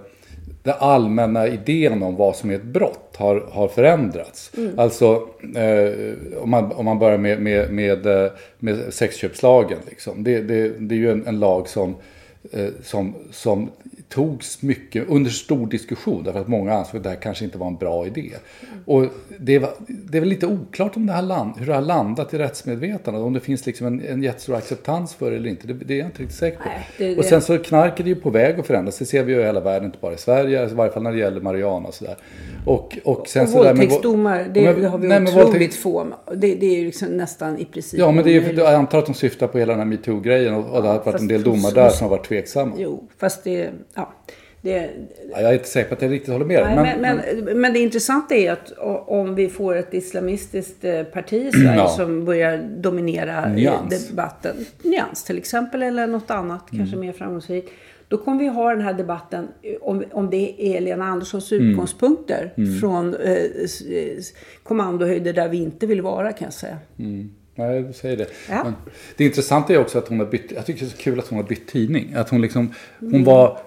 den 0.62 0.74
allmänna 0.78 1.46
idén 1.46 2.02
om 2.02 2.16
vad 2.16 2.36
som 2.36 2.50
är 2.50 2.54
ett 2.54 2.64
brott 2.64 3.14
har, 3.16 3.46
har 3.50 3.68
förändrats. 3.68 4.52
Alltså 4.76 5.28
eh, 5.56 5.92
om, 6.42 6.50
man, 6.50 6.72
om 6.72 6.84
man 6.84 6.98
börjar 6.98 7.18
med, 7.18 7.42
med, 7.42 7.72
med, 7.72 8.06
eh, 8.06 8.30
med 8.58 8.78
sexköpslagen. 8.90 9.78
Liksom. 9.88 10.24
Det, 10.24 10.40
det, 10.40 10.68
det 10.68 10.94
är 10.94 10.98
ju 10.98 11.10
en, 11.10 11.26
en 11.26 11.40
lag 11.40 11.68
som, 11.68 11.94
eh, 12.52 12.68
som, 12.82 13.14
som 13.30 13.70
togs 14.14 14.62
mycket 14.62 15.08
under 15.08 15.30
stor 15.30 15.66
diskussion 15.66 16.22
därför 16.24 16.40
att 16.40 16.48
många 16.48 16.72
ansåg 16.74 16.96
att 16.96 17.02
det 17.02 17.08
här 17.08 17.16
kanske 17.16 17.44
inte 17.44 17.58
var 17.58 17.66
en 17.66 17.76
bra 17.76 18.06
idé. 18.06 18.30
Och 18.86 19.04
det, 19.38 19.58
var, 19.58 19.70
det 19.88 20.18
är 20.18 20.20
väl 20.20 20.28
lite 20.28 20.46
oklart 20.46 20.96
om 20.96 21.06
det 21.06 21.12
har 21.12 21.22
land, 21.22 21.54
hur 21.58 21.66
det 21.66 21.74
har 21.74 21.80
landat 21.82 22.34
i 22.34 22.38
rättsmedvetandet. 22.38 23.22
Om 23.22 23.32
det 23.32 23.40
finns 23.40 23.66
liksom 23.66 23.86
en, 23.86 24.00
en 24.06 24.22
jättestor 24.22 24.54
acceptans 24.56 25.14
för 25.14 25.30
det 25.30 25.36
eller 25.36 25.48
inte. 25.50 25.66
Det, 25.66 25.72
det 25.74 25.94
är 25.94 25.98
jag 25.98 26.06
inte 26.06 26.22
riktigt 26.22 26.38
säker 26.38 26.56
på. 26.58 26.64
Nej, 26.68 26.86
det- 27.14 27.18
Och 27.18 27.24
sen 27.24 27.40
så 27.42 27.58
knarket 27.58 28.00
är 28.00 28.08
ju 28.08 28.14
på 28.14 28.30
väg 28.30 28.60
att 28.60 28.66
förändras. 28.66 28.98
Det 28.98 29.04
ser 29.04 29.22
vi 29.22 29.32
ju 29.32 29.40
i 29.40 29.44
hela 29.44 29.60
världen, 29.60 29.86
inte 29.86 29.98
bara 30.00 30.14
i 30.14 30.18
Sverige. 30.18 30.60
Alltså 30.60 30.74
I 30.74 30.78
varje 30.78 30.92
fall 30.92 31.02
när 31.02 31.12
det 31.12 31.18
gäller 31.18 31.40
marijuana 31.40 31.88
och 31.88 31.94
sådär. 31.94 32.16
Och, 32.66 32.98
och 33.04 33.28
sen 33.28 33.42
Och 33.42 33.48
så 33.48 33.56
våldtäktsdomar, 33.62 34.46
det, 34.54 34.60
men- 34.74 34.84
har 34.84 34.98
vi 34.98 35.08
nej, 35.08 35.22
otroligt 35.22 35.34
våldtäkt- 35.46 35.74
få. 35.74 36.06
Det, 36.34 36.54
det 36.54 36.66
är 36.66 36.78
ju 36.78 36.84
liksom 36.84 37.08
nästan 37.08 37.58
i 37.58 37.64
princip 37.64 38.00
Ja, 38.00 38.10
men 38.10 38.24
det 38.24 38.30
är 38.30 38.40
ju, 38.40 38.52
jag 38.56 38.74
antar 38.74 38.98
att 38.98 39.06
de 39.06 39.14
syftar 39.14 39.46
på 39.46 39.58
hela 39.58 39.72
den 39.72 39.78
här 39.80 39.86
metoo-grejen 39.86 40.54
och, 40.54 40.76
och 40.76 40.82
det 40.82 40.88
har 40.88 40.98
varit 41.04 41.20
en 41.20 41.28
del 41.28 41.42
domar 41.42 41.72
där 41.74 41.88
som 41.88 42.04
har 42.08 42.16
varit 42.16 42.28
tveksamma. 42.28 42.72
Jo, 42.78 43.08
fast 43.18 43.44
det... 43.44 43.70
Ja, 43.94 44.03
det 44.60 44.90
Ja, 45.32 45.40
jag 45.40 45.50
är 45.50 45.52
inte 45.54 45.68
säker 45.68 45.88
på 45.88 45.94
att 45.94 46.02
jag 46.02 46.10
riktigt 46.12 46.32
håller 46.32 46.44
med 46.46 46.62
dig, 46.66 46.74
Nej, 46.76 46.96
men, 47.00 47.20
men, 47.44 47.60
men, 47.60 47.72
det 47.72 47.78
intressanta 47.78 48.34
är 48.34 48.52
att 48.52 48.72
om 49.06 49.34
vi 49.34 49.48
får 49.48 49.76
ett 49.76 49.94
islamistiskt 49.94 50.84
eh, 50.84 51.02
parti 51.02 51.32
i 51.46 51.50
Sverige 51.52 51.76
Ja. 51.76 51.88
som 51.88 52.24
börjar 52.24 52.58
dominera 52.76 53.50
i 53.50 53.54
Nyans. 53.54 54.08
debatten, 54.08 54.56
nyans 54.82 55.24
till 55.24 55.38
exempel, 55.38 55.82
eller 55.82 56.06
något 56.06 56.30
annat, 56.30 56.72
Mm. 56.72 56.84
kanske 56.84 56.96
mer 56.96 57.12
framgångsrikt. 57.12 57.70
Då 58.08 58.18
kommer 58.18 58.38
vi 58.38 58.46
ha 58.48 58.70
den 58.70 58.80
här 58.80 58.92
debatten 58.94 59.48
eh, 59.62 59.72
om, 59.80 60.04
om 60.12 60.30
det 60.30 60.76
är 60.76 60.80
Lena 60.80 61.04
Anderssons 61.04 61.52
Mm. 61.52 61.70
utgångspunkter 61.70 62.52
från 62.80 63.14
eh, 63.14 63.36
kommandohöjder 64.62 65.32
där 65.32 65.48
vi 65.48 65.56
inte 65.56 65.86
vill 65.86 66.02
vara 66.02 66.32
kan 66.32 66.44
jag 66.46 66.52
säga. 66.52 66.78
Nej, 67.56 67.82
du 67.82 67.92
säger 67.92 68.16
det. 68.16 68.26
Ja. 68.48 68.60
Men 68.64 68.72
det 69.16 69.24
intressanta 69.24 69.72
är 69.72 69.78
också 69.78 69.98
att 69.98 70.08
hon 70.08 70.18
har 70.18 70.26
bytt, 70.26 70.52
jag 70.52 70.66
tycker 70.66 70.80
det 70.80 70.86
är 70.86 70.90
så 70.90 70.96
kul 70.96 71.18
att 71.18 71.28
hon 71.28 71.38
har 71.38 71.44
bytt 71.48 71.68
tidning. 71.68 72.14
Att 72.16 72.28
hon 72.28 72.40
liksom, 72.40 72.72
hon 73.00 73.24
var 73.24 73.58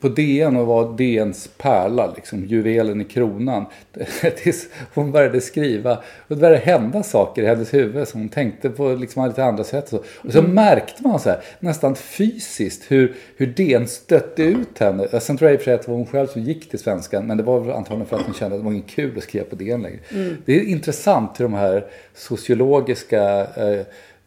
på 0.00 0.08
DN 0.08 0.56
och 0.56 0.66
var 0.66 0.96
DNs 0.96 1.50
pärla, 1.58 2.12
liksom 2.16 2.44
juvelen 2.44 3.00
i 3.00 3.04
kronan. 3.04 3.64
Tills 4.42 4.68
hon 4.94 5.12
började 5.12 5.40
skriva, 5.40 5.96
och 5.96 6.34
det 6.34 6.36
började 6.36 6.58
hända 6.58 7.02
saker 7.02 7.42
i 7.42 7.46
hennes 7.46 7.74
huvud 7.74 8.08
som 8.08 8.20
hon 8.20 8.28
tänkte 8.28 8.70
på 8.70 8.94
liksom 8.94 9.26
lite 9.26 9.44
andra 9.44 9.64
sätt. 9.64 9.88
Så. 9.88 9.96
Och 9.96 10.32
så 10.32 10.42
märkte 10.42 11.02
man 11.02 11.20
så 11.20 11.28
här, 11.28 11.40
nästan 11.60 11.94
fysiskt 11.94 12.90
hur, 12.90 13.14
hur 13.36 13.46
DN 13.46 13.88
stötte 13.88 14.42
ut 14.42 14.78
henne. 14.78 15.20
Sen 15.20 15.36
tror 15.36 15.50
jag 15.50 15.54
i 15.54 15.56
och 15.56 15.60
för 15.60 15.64
sig 15.64 15.74
att 15.74 15.82
det 15.82 15.90
var 15.90 15.96
hon 15.96 16.06
själv 16.06 16.26
som 16.26 16.42
gick 16.42 16.70
till 16.70 16.78
svenskan, 16.78 17.26
men 17.26 17.36
det 17.36 17.42
var 17.42 17.60
väl 17.60 17.70
antagligen 17.70 18.06
för 18.06 18.16
att 18.16 18.26
hon 18.26 18.34
kände 18.34 18.56
att 18.56 18.62
det 18.62 18.64
var 18.64 18.72
inget 18.72 18.90
kul 18.90 19.18
att 19.18 19.22
skriva 19.22 19.44
på 19.44 19.56
DN 19.56 19.82
längre. 19.82 19.98
Det 20.44 20.56
är 20.60 20.64
intressant 20.64 21.40
hur 21.40 21.44
de 21.44 21.54
här 21.54 21.84
sociologiska 22.14 23.46
eh, 23.56 23.80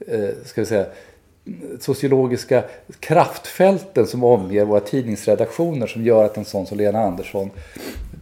eh, 0.08 0.30
ska 0.46 0.62
vi 0.62 0.66
säga, 0.66 0.86
sociologiska 1.80 2.64
kraftfälten 3.00 4.08
som 4.08 4.24
omger 4.24 4.66
våra 4.66 4.80
tidningsredaktioner 4.80 5.88
som 5.88 6.04
gör 6.04 6.26
att 6.26 6.38
en 6.38 6.46
sån 6.46 6.66
som 6.66 6.78
Lena 6.78 7.00
Andersson 7.00 7.50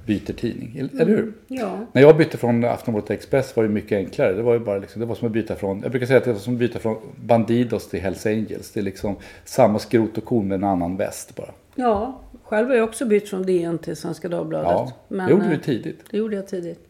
byter 0.06 0.34
tidning. 0.34 0.90
Eller 0.94 1.06
hur? 1.06 1.34
Ja. 1.48 1.80
När 1.92 2.02
jag 2.02 2.18
bytte 2.18 2.38
från 2.38 2.66
Aftonbladet 2.66 3.08
till 3.08 3.16
Express 3.16 3.56
var 3.56 3.64
det 3.64 3.70
mycket 3.70 3.98
enklare. 3.98 4.34
Det 4.34 4.42
var 4.42 4.54
ju 4.54 4.60
bara 4.60 4.78
liksom, 4.78 5.00
det 5.00 5.06
var 5.06 5.16
som 5.16 5.28
att 5.28 5.34
byta 5.34 5.56
från, 5.56 5.82
jag 5.82 5.92
brukar 5.92 6.08
säga 6.08 6.18
att 6.18 6.26
det 6.26 6.34
var 6.34 6.40
som 6.40 6.54
att 6.54 6.60
byta 6.60 6.80
från 6.80 6.98
Bandidos 7.26 7.90
till 7.90 8.02
Hells 8.02 8.26
Angels. 8.26 8.72
Det 8.72 8.80
är 8.80 8.84
liksom 8.84 9.16
samma 9.46 9.80
skrot 9.80 10.18
och 10.18 10.26
korn 10.26 10.48
med 10.48 10.56
en 10.56 10.64
annan 10.64 10.98
väst 10.98 11.36
bara. 11.36 11.52
Ja, 11.76 12.22
själv 12.44 12.68
har 12.68 12.76
jag 12.76 12.90
också 12.90 13.06
bytt 13.06 13.30
från 13.30 13.44
DN 13.44 13.78
till 13.78 13.96
Svenska 13.96 14.30
Dagbladet. 14.30 14.72
Ja, 14.72 14.92
Men, 15.08 15.26
det 15.26 15.32
gjorde 15.32 15.48
du 15.48 15.54
eh, 15.54 15.60
tidigt. 15.60 16.00
Det 16.12 16.18
gjorde 16.18 16.36
jag 16.36 16.48
tidigt. 16.48 16.88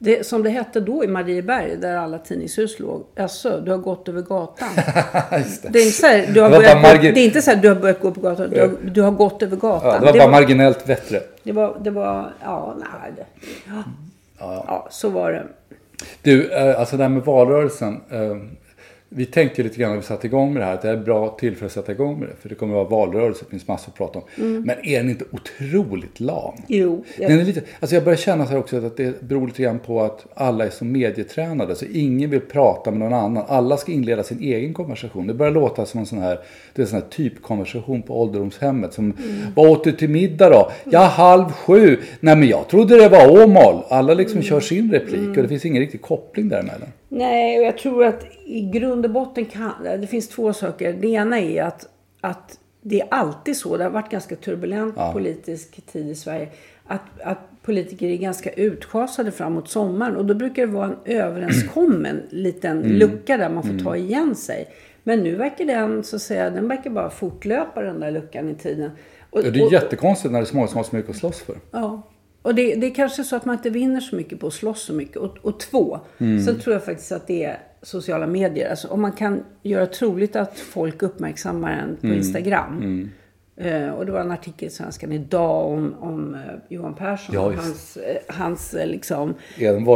Det, 0.00 0.26
som 0.26 0.42
det 0.42 0.50
hette 0.50 0.80
då 0.80 1.04
i 1.04 1.06
Marieberg, 1.06 1.76
där 1.76 1.96
alla 1.96 2.18
tidningshus 2.18 2.78
låg. 2.78 3.04
Alltså, 3.16 3.60
du 3.60 3.70
har 3.70 3.78
gått 3.78 4.08
över 4.08 4.22
gatan. 4.22 4.68
Det. 5.30 5.68
Det 5.72 5.78
är 5.78 5.84
inte 5.86 5.96
så 5.98 6.06
här, 6.06 6.26
du 6.34 6.40
har 6.40 6.48
Det 6.50 6.56
var 6.56 6.62
börjat 6.62 6.82
bara 6.82 6.92
gå, 6.92 6.98
margin- 6.98 7.14
det 7.14 7.20
är 7.20 7.24
inte 7.24 7.42
så 7.42 7.50
här, 7.50 7.58
du 7.62 7.68
har 7.68 7.74
börjat 7.76 8.00
gå 8.00 8.10
på 8.10 8.20
gatan. 8.20 8.50
Du 8.50 8.60
har, 8.60 8.70
du 8.82 9.02
har 9.02 9.10
gått 9.10 9.42
över 9.42 9.56
gatan. 9.56 9.90
Ja, 9.94 9.98
det 10.00 10.06
var 10.06 10.18
bara 10.26 10.30
marginellt 10.40 10.86
bättre. 10.86 11.20
det 11.42 11.52
var, 11.52 11.76
det 11.80 11.90
var, 11.90 12.32
ja, 12.44 12.76
nej. 12.78 13.12
Det, 13.16 13.24
ja. 13.66 13.82
Ja. 14.66 14.86
så 14.90 15.08
var 15.08 15.32
det. 15.32 15.46
Du, 16.22 16.50
eh, 16.52 16.80
alltså 16.80 16.96
det 16.96 17.02
här 17.02 17.10
med 17.10 17.22
valrörelsen. 17.24 18.00
Vi 19.10 19.26
tänkte 19.26 19.62
lite 19.62 19.78
grann 19.78 19.90
när 19.90 19.96
vi 19.96 20.02
satte 20.02 20.26
igång 20.26 20.52
med 20.52 20.62
det 20.62 20.66
här 20.66 20.74
att 20.74 20.82
det 20.82 20.88
är 20.88 20.94
ett 20.96 21.04
bra 21.04 21.36
tillfälle 21.40 21.66
att 21.66 21.72
sätta 21.72 21.92
igång 21.92 22.18
med 22.20 22.28
det. 22.28 22.34
För 22.42 22.48
det 22.48 22.54
kommer 22.54 22.82
att 22.82 22.90
vara 22.90 23.06
valrörelse, 23.06 23.44
det 23.44 23.50
finns 23.50 23.68
massor 23.68 23.90
att 23.92 23.96
prata 23.98 24.18
om. 24.18 24.24
Men 24.66 24.76
är 24.82 24.98
den 24.98 25.10
inte 25.10 25.24
otroligt 25.30 26.20
lam? 26.20 26.54
Jo, 26.66 27.04
jag- 27.18 27.30
Den 27.30 27.40
är 27.40 27.44
lite, 27.44 27.62
alltså 27.80 27.96
jag 27.96 28.04
börjar 28.04 28.16
känna 28.16 28.44
så 28.46 28.50
här 28.52 28.58
också 28.58 28.76
att 28.86 28.96
det 28.96 29.20
beror 29.20 29.46
lite 29.46 29.62
grann 29.62 29.78
på 29.78 30.02
att 30.02 30.26
alla 30.34 30.66
är 30.66 30.70
så 30.70 30.84
medietränade. 30.84 31.74
Så 31.74 31.84
ingen 31.92 32.30
vill 32.30 32.40
prata 32.40 32.90
med 32.90 33.00
någon 33.00 33.12
annan. 33.14 33.44
Alla 33.48 33.76
ska 33.76 33.92
inleda 33.92 34.22
sin 34.22 34.40
egen 34.42 34.74
konversation. 34.74 35.26
Det 35.26 35.34
börjar 35.34 35.52
låta 35.52 35.86
som 35.86 36.00
en 36.00 36.06
sån 36.06 36.18
här, 36.18 36.38
det 36.74 36.82
är 36.82 36.84
en 36.84 36.90
sån 36.90 37.00
här 37.00 37.08
typkonversation 37.10 38.02
på 38.02 38.20
ålderdomshemmet. 38.22 38.92
Som, 38.94 39.12
vad 39.56 39.70
åt 39.70 39.84
du 39.84 39.92
till 39.92 40.10
middag 40.10 40.50
då? 40.50 40.70
Ja, 40.90 41.00
halv 41.00 41.44
sju. 41.52 41.98
Nej 42.20 42.36
men 42.36 42.48
jag 42.48 42.68
trodde 42.68 42.98
det 43.02 43.08
var 43.08 43.42
Åmål. 43.42 43.82
Alla 43.88 44.14
liksom 44.14 44.42
kör 44.42 44.60
sin 44.60 44.92
replik 44.92 45.28
och 45.36 45.42
det 45.42 45.48
finns 45.48 45.64
ingen 45.64 45.80
riktig 45.82 46.02
koppling 46.02 46.48
däremellan. 46.48 46.88
Nej, 47.08 47.58
och 47.58 47.64
jag 47.64 47.78
tror 47.78 48.04
att 48.04 48.26
i 48.44 48.60
grund 48.60 49.04
och 49.04 49.10
botten 49.10 49.44
kan 49.44 49.72
det 50.00 50.06
finns 50.06 50.28
två 50.28 50.52
saker. 50.52 50.92
Det 50.92 51.08
ena 51.08 51.40
är 51.40 51.62
att, 51.62 51.88
att 52.20 52.58
det 52.82 53.00
är 53.00 53.06
alltid 53.10 53.56
så, 53.56 53.76
det 53.76 53.84
har 53.84 53.90
varit 53.90 54.10
ganska 54.10 54.36
turbulent 54.36 54.94
politisk 55.12 55.86
tid 55.92 56.08
i 56.08 56.14
Sverige, 56.14 56.48
att, 56.86 57.20
att 57.24 57.38
politiker 57.62 58.06
är 58.08 58.16
ganska 58.16 58.50
utschasade 58.50 59.30
framåt 59.32 59.68
sommaren. 59.68 60.16
Och 60.16 60.24
då 60.26 60.34
brukar 60.34 60.66
det 60.66 60.72
vara 60.72 60.86
en 60.86 60.96
överenskommen 61.04 62.22
liten 62.30 62.78
Mm. 62.82 62.92
lucka 62.96 63.36
där 63.36 63.48
man 63.50 63.62
får 63.62 63.84
ta 63.84 63.96
igen 63.96 64.34
sig. 64.34 64.68
Men 65.02 65.20
nu 65.22 65.34
verkar 65.34 65.64
den, 65.64 66.04
så 66.04 66.16
att 66.16 66.22
säga, 66.22 66.50
den 66.50 66.68
verkar 66.68 66.90
bara 66.90 67.10
fortlöpa 67.10 67.82
den 67.82 68.00
där 68.00 68.10
luckan 68.10 68.48
i 68.48 68.54
tiden. 68.54 68.90
Och, 69.30 69.36
Och 69.46 69.52
det 69.52 69.60
är 69.60 69.66
och- 69.66 69.72
jättekonstigt 69.72 70.32
när 70.32 70.38
det 70.40 70.44
är 70.44 70.46
så 70.46 70.56
många 70.56 70.68
som 70.68 70.76
har 70.76 70.84
så 70.84 70.96
mycket 70.96 71.10
att 71.10 71.16
slåss 71.16 71.38
för. 71.42 71.56
Ja. 71.70 72.02
Och 72.48 72.54
det, 72.54 72.74
det 72.74 72.86
är 72.86 72.94
kanske 72.94 73.24
så 73.24 73.36
att 73.36 73.44
man 73.44 73.56
inte 73.56 73.70
vinner 73.70 74.00
så 74.00 74.16
mycket 74.16 74.40
på 74.40 74.46
att 74.46 74.52
slåss 74.52 74.82
så 74.82 74.92
mycket. 74.92 75.16
Och, 75.16 75.38
och 75.42 75.60
två, 75.60 76.00
Mm. 76.18 76.40
sen 76.44 76.58
tror 76.60 76.72
jag 76.74 76.84
faktiskt 76.84 77.12
att 77.12 77.26
det 77.26 77.44
är 77.44 77.58
sociala 77.82 78.26
medier. 78.26 78.70
Alltså 78.70 78.88
om 78.88 79.00
man 79.02 79.12
kan 79.12 79.44
göra 79.62 79.86
troligt 79.86 80.36
att 80.36 80.58
folk 80.58 81.02
uppmärksammar 81.02 81.72
en 81.72 81.96
på 81.96 82.06
Mm. 82.06 82.18
Instagram. 82.18 83.02
Eh, 83.02 83.08
och 83.96 84.06
det 84.06 84.12
var 84.12 84.20
en 84.20 84.30
artikel 84.30 84.68
i 84.68 84.70
Svenskan 84.70 85.12
idag 85.12 85.66
om, 85.66 85.94
om 86.00 86.34
eh, 86.34 86.40
Johan 86.68 86.94
Persson. 86.94 87.34
Ja, 87.34 87.40
och 87.40 87.52
hans 87.54 87.96
eh, 87.96 88.16
hans 88.34 88.74
eh, 88.74 88.86
liksom, 88.86 89.34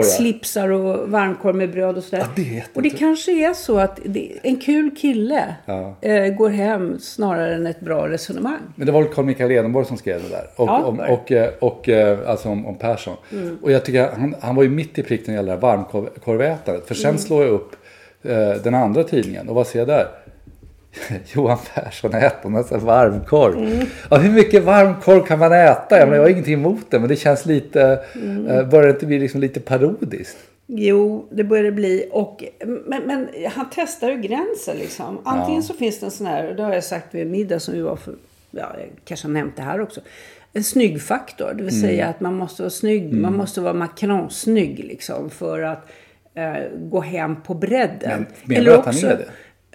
slipsar 0.04 0.69
och 0.69 1.09
varmkorv 1.11 1.57
med 1.57 1.71
bröd 1.71 1.97
och 1.97 2.04
sådär. 2.04 2.23
Ja, 2.37 2.42
det 2.45 2.62
och 2.75 2.83
det 2.83 2.90
kanske 2.90 3.33
är 3.49 3.52
så 3.52 3.78
att 3.78 4.00
det, 4.04 4.33
en 4.42 4.57
kul 4.57 4.97
kille 4.97 5.54
Ja. 5.66 5.95
eh, 6.00 6.35
går 6.35 6.49
hem 6.49 6.99
snarare 6.99 7.54
än 7.54 7.66
ett 7.66 7.81
bra 7.81 8.09
resonemang. 8.09 8.61
Men 8.76 8.87
det 8.87 8.92
var 8.92 9.02
väl 9.02 9.12
Carl 9.12 9.25
Michael 9.25 9.50
Edenborg 9.50 9.87
som 9.87 9.97
skrev 9.97 10.23
det 10.23 10.28
där. 10.28 10.47
Och, 10.57 10.69
Ja, 10.69 10.85
om, 10.85 11.00
och, 11.00 11.33
eh, 11.33 11.50
och, 11.61 11.88
eh, 11.88 12.19
alltså 12.31 12.49
om, 12.49 12.66
om 12.66 12.75
Persson. 12.78 13.16
Och 13.62 13.73
jag 13.73 13.85
tycker 13.85 14.09
han, 14.19 14.35
han 14.40 14.57
var 14.57 14.62
ju 14.62 14.69
mitt 14.71 14.99
i 14.99 15.02
prick 15.02 15.26
när 15.26 15.35
det 15.35 15.37
gäller 15.37 15.57
varmkorvätandet. 15.57 16.87
För 16.87 16.95
sen 16.95 17.19
slår 17.19 17.42
jag 17.45 17.52
upp 17.52 17.76
eh, 18.23 18.62
den 18.64 18.75
andra 18.75 19.04
tidningen 19.04 19.49
och 19.49 19.54
vad 19.54 19.66
ser 19.66 19.78
jag 19.78 19.88
där? 19.88 20.07
Johan 21.35 21.59
Persson 21.75 22.15
äter 22.15 22.39
en 22.47 22.53
massa 22.53 22.79
varmkorv. 22.79 23.87
Ja, 24.11 24.17
hur 24.17 24.31
mycket 24.31 24.65
varmkorv 24.65 25.23
kan 25.27 25.39
man 25.39 25.53
äta? 25.53 25.99
Jag, 25.99 26.01
menar, 26.09 26.15
jag 26.15 26.23
har 26.23 26.29
ingenting 26.31 26.55
emot 26.55 26.91
det 26.91 26.99
men 26.99 27.09
det 27.09 27.17
känns 27.17 27.47
lite, 27.47 27.83
eh, 28.49 28.69
börjar 28.69 28.87
det 28.87 28.91
inte 28.91 29.07
bli 29.07 29.19
liksom 29.19 29.41
lite 29.41 29.61
parodiskt? 29.61 30.37
Jo, 30.67 31.29
det 31.31 31.45
börjar 31.45 31.65
det 31.65 31.73
bli. 31.73 32.09
Och, 32.13 32.45
men, 32.87 33.03
men 33.03 33.29
han 33.55 33.67
testar 33.75 34.09
ju 34.11 34.17
gränsen 34.21 34.77
liksom. 34.77 35.19
Antingen 35.25 35.63
så 35.63 35.75
finns 35.75 36.01
det 36.01 36.07
en 36.07 36.11
sån 36.11 36.27
här, 36.27 36.49
och 36.51 36.57
det 36.57 36.63
har 36.63 36.73
jag 36.75 36.85
sagt 36.85 37.15
vid 37.15 37.27
middag 37.27 37.61
som 37.61 37.75
vi 37.75 37.81
var 37.81 37.97
för, 37.97 38.15
ja, 38.51 38.75
jag 38.79 38.89
kanske 39.05 39.27
har 39.27 39.33
nämnt 39.33 39.57
det 39.57 39.63
här 39.63 39.81
också. 39.81 40.01
En 40.53 40.65
snyggfaktor, 40.65 41.49
det 41.55 41.63
vill 41.65 41.75
Mm. 41.75 41.89
säga 41.89 42.07
att 42.07 42.21
man 42.21 42.35
måste 42.35 42.63
vara 42.63 42.71
snygg, 42.71 43.13
man 43.15 43.37
måste 43.37 43.61
vara 43.61 43.75
Macron-snygg 43.75 44.79
liksom 44.79 45.31
för 45.31 45.63
att 45.63 45.87
eh, 46.35 46.53
gå 46.79 47.01
hem 47.01 47.37
på 47.43 47.55
bredden. 47.55 48.27
Men 48.45 48.55
menar 48.55 48.65
du 48.65 48.75
att 48.75 48.85
han 48.85 48.95
är 48.95 49.17
det? 49.17 49.25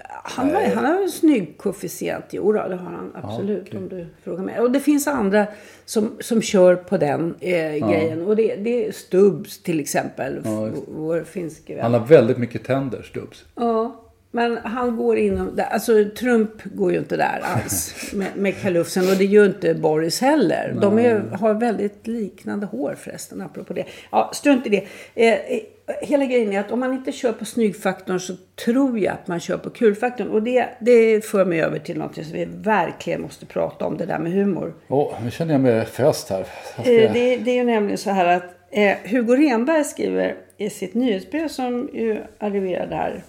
Han 0.09 0.55
har, 0.55 0.61
han 0.61 0.85
har 0.85 1.01
en 1.03 1.11
snygg 1.11 1.57
koefficient. 1.57 2.25
Jo 2.29 2.51
då, 2.51 2.67
det 2.67 2.75
har 2.75 2.91
han 2.91 3.11
absolut 3.15 3.73
om 3.73 3.89
du 3.89 4.07
frågar 4.23 4.43
mig. 4.43 4.59
Och 4.59 4.71
det 4.71 4.79
finns 4.79 5.07
andra 5.07 5.47
som, 5.85 6.17
som 6.19 6.41
kör 6.41 6.75
på 6.75 6.97
den 6.97 7.35
eh, 7.39 7.89
grejen. 7.89 8.21
Och 8.21 8.35
det, 8.35 8.55
det 8.55 8.87
är 8.87 8.91
Stubbs 8.91 9.63
till 9.63 9.79
exempel. 9.79 10.39
vår 10.87 11.23
finske 11.23 11.75
vän. 11.75 11.83
Han 11.83 11.93
har 11.93 12.07
väldigt 12.07 12.37
mycket 12.37 12.63
tänder, 12.63 13.01
Stubbs. 13.01 13.45
Ja, 13.55 14.03
men 14.31 14.57
han 14.57 14.97
går 14.97 15.17
inom... 15.17 15.59
Alltså 15.71 16.05
Trump 16.19 16.63
går 16.63 16.91
ju 16.91 16.97
inte 16.97 17.17
där 17.17 17.41
alls 17.43 17.95
med, 18.13 18.27
med 18.35 18.57
kalufsen. 18.61 19.09
Och 19.09 19.15
det 19.15 19.25
gör 19.25 19.45
inte 19.45 19.73
Boris 19.73 20.21
heller. 20.21 20.77
De 20.81 20.99
är, 20.99 21.19
har 21.19 21.53
väldigt 21.53 22.07
liknande 22.07 22.65
hår 22.65 22.95
förresten, 22.99 23.41
apropå 23.41 23.73
det. 23.73 23.85
Ja, 24.11 24.31
strunt 24.33 24.67
i 24.67 24.69
det. 24.69 24.85
Eh, 25.15 25.33
eh, 25.33 25.59
hela 26.01 26.25
grejen 26.25 26.53
är 26.53 26.59
att 26.59 26.71
om 26.71 26.79
man 26.79 26.93
inte 26.93 27.11
kör 27.11 27.31
på 27.33 27.45
snyggfaktorn 27.45 28.19
så 28.19 28.33
tror 28.65 28.99
jag 28.99 29.13
att 29.13 29.27
man 29.27 29.39
kör 29.39 29.57
på 29.57 29.69
kulfaktorn. 29.69 30.27
Och 30.27 30.43
det, 30.43 30.69
det 30.79 31.25
för 31.25 31.45
mig 31.45 31.61
över 31.61 31.79
till 31.79 31.97
något 31.97 32.15
som 32.15 32.23
vi 32.33 32.45
verkligen 32.51 33.21
måste 33.21 33.45
prata 33.45 33.85
om, 33.85 33.97
det 33.97 34.05
där 34.05 34.19
med 34.19 34.31
humor. 34.31 34.73
Åh, 34.87 35.13
nu 35.23 35.31
känner 35.31 35.53
jag 35.53 35.61
mig 35.61 35.85
föst 35.85 36.29
här. 36.29 36.45
Ska- 36.73 36.91
Eh, 36.91 37.13
det, 37.13 37.37
det 37.37 37.51
är 37.51 37.55
ju 37.55 37.63
nämligen 37.63 37.97
så 37.97 38.09
här 38.09 38.25
att 38.37 38.43
eh, 38.71 38.95
Hugo 39.11 39.35
Renberg 39.35 39.83
skriver 39.83 40.35
i 40.57 40.69
sitt 40.69 40.93
nyhetsbrev 40.93 41.47
som 41.47 41.89
ju 41.93 42.17
arriverade 42.39 42.95
här 42.95 43.23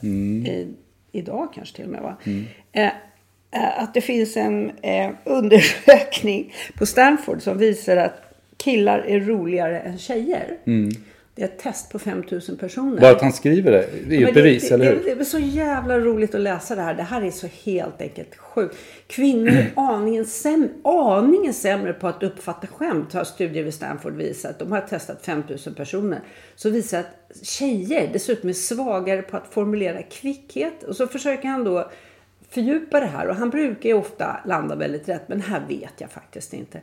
i, 0.46 0.74
idag 1.12 1.48
kanske 1.54 1.76
till 1.76 1.84
och 1.84 1.90
med 1.90 2.02
va. 2.02 2.16
Eh, 2.72 2.82
eh, 2.86 3.82
att 3.82 3.94
det 3.94 4.00
finns 4.00 4.36
en 4.36 4.70
eh, 4.82 5.10
undersökning 5.24 6.54
på 6.78 6.86
Stanford 6.86 7.42
som 7.42 7.58
visar 7.58 7.96
att 7.96 8.22
killar 8.56 8.98
är 8.98 9.20
roligare 9.20 9.80
än 9.80 9.98
tjejer. 9.98 10.56
Det 11.38 11.44
är 11.44 11.48
ett 11.48 11.58
test 11.58 11.90
på 11.90 11.98
5000 11.98 12.56
personer. 12.56 13.00
Bara 13.00 13.10
att 13.10 13.20
han 13.20 13.32
skriver 13.32 13.72
det, 13.72 13.88
det 14.08 14.16
är 14.16 14.20
ju 14.20 14.28
ett 14.28 14.34
bevis, 14.34 14.68
det, 14.68 14.74
eller 14.74 14.84
det, 14.84 14.90
hur? 14.90 15.04
Det 15.04 15.20
är 15.20 15.24
så 15.24 15.38
jävla 15.38 15.98
roligt 15.98 16.34
att 16.34 16.40
läsa 16.40 16.74
det 16.74 16.82
här. 16.82 16.94
Det 16.94 17.02
här 17.02 17.22
är 17.22 17.30
så 17.30 17.46
helt 17.64 18.00
enkelt 18.00 18.36
sjukt. 18.36 18.76
Kvinnor 19.06 19.48
är 19.48 19.72
aningen, 19.76 20.24
säm, 20.24 20.68
aningen 20.84 21.54
sämre 21.54 21.92
på 21.92 22.08
att 22.08 22.22
uppfatta 22.22 22.66
skämt 22.66 23.12
har 23.12 23.24
studier 23.24 23.64
vid 23.64 23.74
Stanford 23.74 24.12
visat. 24.16 24.58
De 24.58 24.72
har 24.72 24.80
testat 24.80 25.26
5000 25.26 25.74
personer. 25.74 26.20
Så 26.56 26.70
visar 26.70 27.00
att 27.00 27.36
tjejer 27.42 28.10
dessutom 28.12 28.48
är 28.48 28.54
svagare 28.54 29.22
på 29.22 29.36
att 29.36 29.54
formulera 29.54 30.02
kvickhet. 30.02 30.82
Och 30.82 30.96
så 30.96 31.06
försöker 31.06 31.48
han 31.48 31.64
då 31.64 31.90
fördjupa 32.50 33.00
det 33.00 33.06
här. 33.06 33.28
Och 33.28 33.36
han 33.36 33.50
brukar 33.50 33.88
ju 33.88 33.94
ofta 33.94 34.40
landa 34.46 34.76
väldigt 34.76 35.08
rätt. 35.08 35.28
Men 35.28 35.40
här 35.40 35.62
vet 35.68 35.94
jag 35.98 36.10
faktiskt 36.10 36.52
inte. 36.52 36.80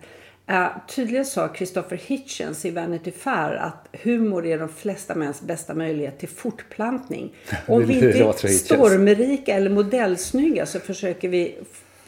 Uh, 0.49 0.67
tydligen 0.87 1.25
sa 1.25 1.53
Christopher 1.53 1.97
Hitchens 1.97 2.65
i 2.65 2.71
Vanity 2.71 3.11
Fair 3.11 3.55
att 3.55 3.87
humor 4.03 4.45
är 4.45 4.59
de 4.59 4.69
flesta 4.69 5.15
mäns 5.15 5.41
bästa 5.41 5.73
möjlighet 5.73 6.19
till 6.19 6.29
fortplantning. 6.29 7.35
Om 7.67 7.85
vi 7.85 7.93
inte 7.93 8.07
är 8.07 8.47
stormrika 8.47 9.55
eller 9.55 9.69
modellsnygga 9.69 10.65
så 10.65 10.79
försöker 10.79 11.29
vi 11.29 11.57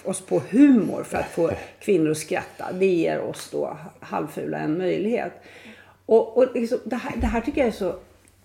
oss 0.03 0.21
på 0.21 0.41
humor 0.49 1.03
för 1.03 1.17
att 1.17 1.29
få 1.31 1.51
kvinnor 1.79 2.11
att 2.11 2.17
skratta. 2.17 2.71
Det 2.71 2.85
ger 2.85 3.19
oss 3.19 3.49
då 3.51 3.77
halvfula 3.99 4.57
en 4.57 4.77
möjlighet. 4.77 5.33
Och, 6.05 6.37
och 6.37 6.55
liksom, 6.55 6.79
det, 6.83 6.95
här, 6.95 7.13
det 7.17 7.27
här 7.27 7.41
tycker 7.41 7.61
jag 7.61 7.67
är 7.67 7.71
så 7.71 7.95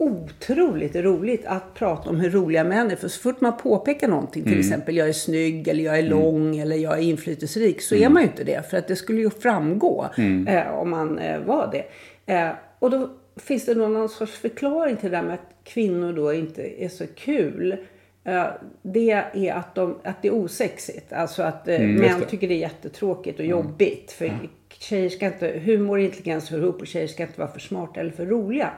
otroligt 0.02 0.96
roligt 0.96 1.46
att 1.46 1.74
prata 1.74 2.10
om 2.10 2.20
hur 2.20 2.30
roliga 2.30 2.64
män 2.64 2.90
är. 2.90 2.96
För 2.96 3.08
så 3.08 3.20
fort 3.20 3.40
man 3.40 3.56
påpekar 3.56 4.08
någonting, 4.08 4.44
till 4.44 4.58
exempel 4.58 4.96
jag 4.96 5.08
är 5.08 5.12
snygg 5.12 5.68
eller 5.68 5.84
jag 5.84 5.98
är 5.98 6.02
lång 6.02 6.56
eller 6.56 6.76
jag 6.76 6.98
är 6.98 7.02
inflytelserik, 7.02 7.82
så 7.82 7.94
är 7.94 8.08
man 8.08 8.22
ju 8.22 8.28
inte 8.28 8.44
det. 8.44 8.70
För 8.70 8.76
att 8.76 8.88
det 8.88 8.96
skulle 8.96 9.20
ju 9.20 9.30
framgå 9.30 10.08
eh, 10.48 10.74
om 10.74 10.90
man 10.90 11.18
eh, 11.18 11.40
var 11.40 11.70
det. 11.72 11.84
Eh, 12.32 12.50
och 12.78 12.90
då 12.90 13.10
finns 13.36 13.64
det 13.64 13.74
någon 13.74 14.08
sorts 14.08 14.32
förklaring 14.32 14.96
till 14.96 15.10
det 15.10 15.16
där 15.16 15.22
med 15.22 15.34
att 15.34 15.54
kvinnor 15.64 16.12
då 16.12 16.32
inte 16.32 16.82
är 16.84 16.88
så 16.88 17.06
kul. 17.06 17.76
Eh, 18.24 18.46
det 18.82 19.10
är 19.10 19.54
att, 19.54 19.74
de, 19.74 19.98
att 20.04 20.22
det 20.22 20.28
är 20.28 20.34
osexigt. 20.34 21.12
Alltså 21.12 21.42
att 21.42 21.68
eh, 21.68 21.90
just 21.90 22.02
män 22.02 22.22
tycker 22.28 22.48
det 22.48 22.54
är 22.54 22.58
jättetråkigt 22.58 23.38
och 23.38 23.46
jobbigt. 23.46 24.12
För 24.12 24.38
tjejer 24.68 25.08
ska 25.08 25.26
inte, 25.26 25.60
humor 25.64 25.98
och 25.98 26.04
intelligens 26.04 26.50
hör 26.50 26.58
ihop 26.58 26.80
och 26.80 26.86
tjejer 26.86 27.06
ska 27.06 27.22
inte 27.22 27.40
vara 27.40 27.50
för 27.50 27.60
smarta 27.60 28.00
eller 28.00 28.10
för 28.10 28.26
roliga. 28.26 28.70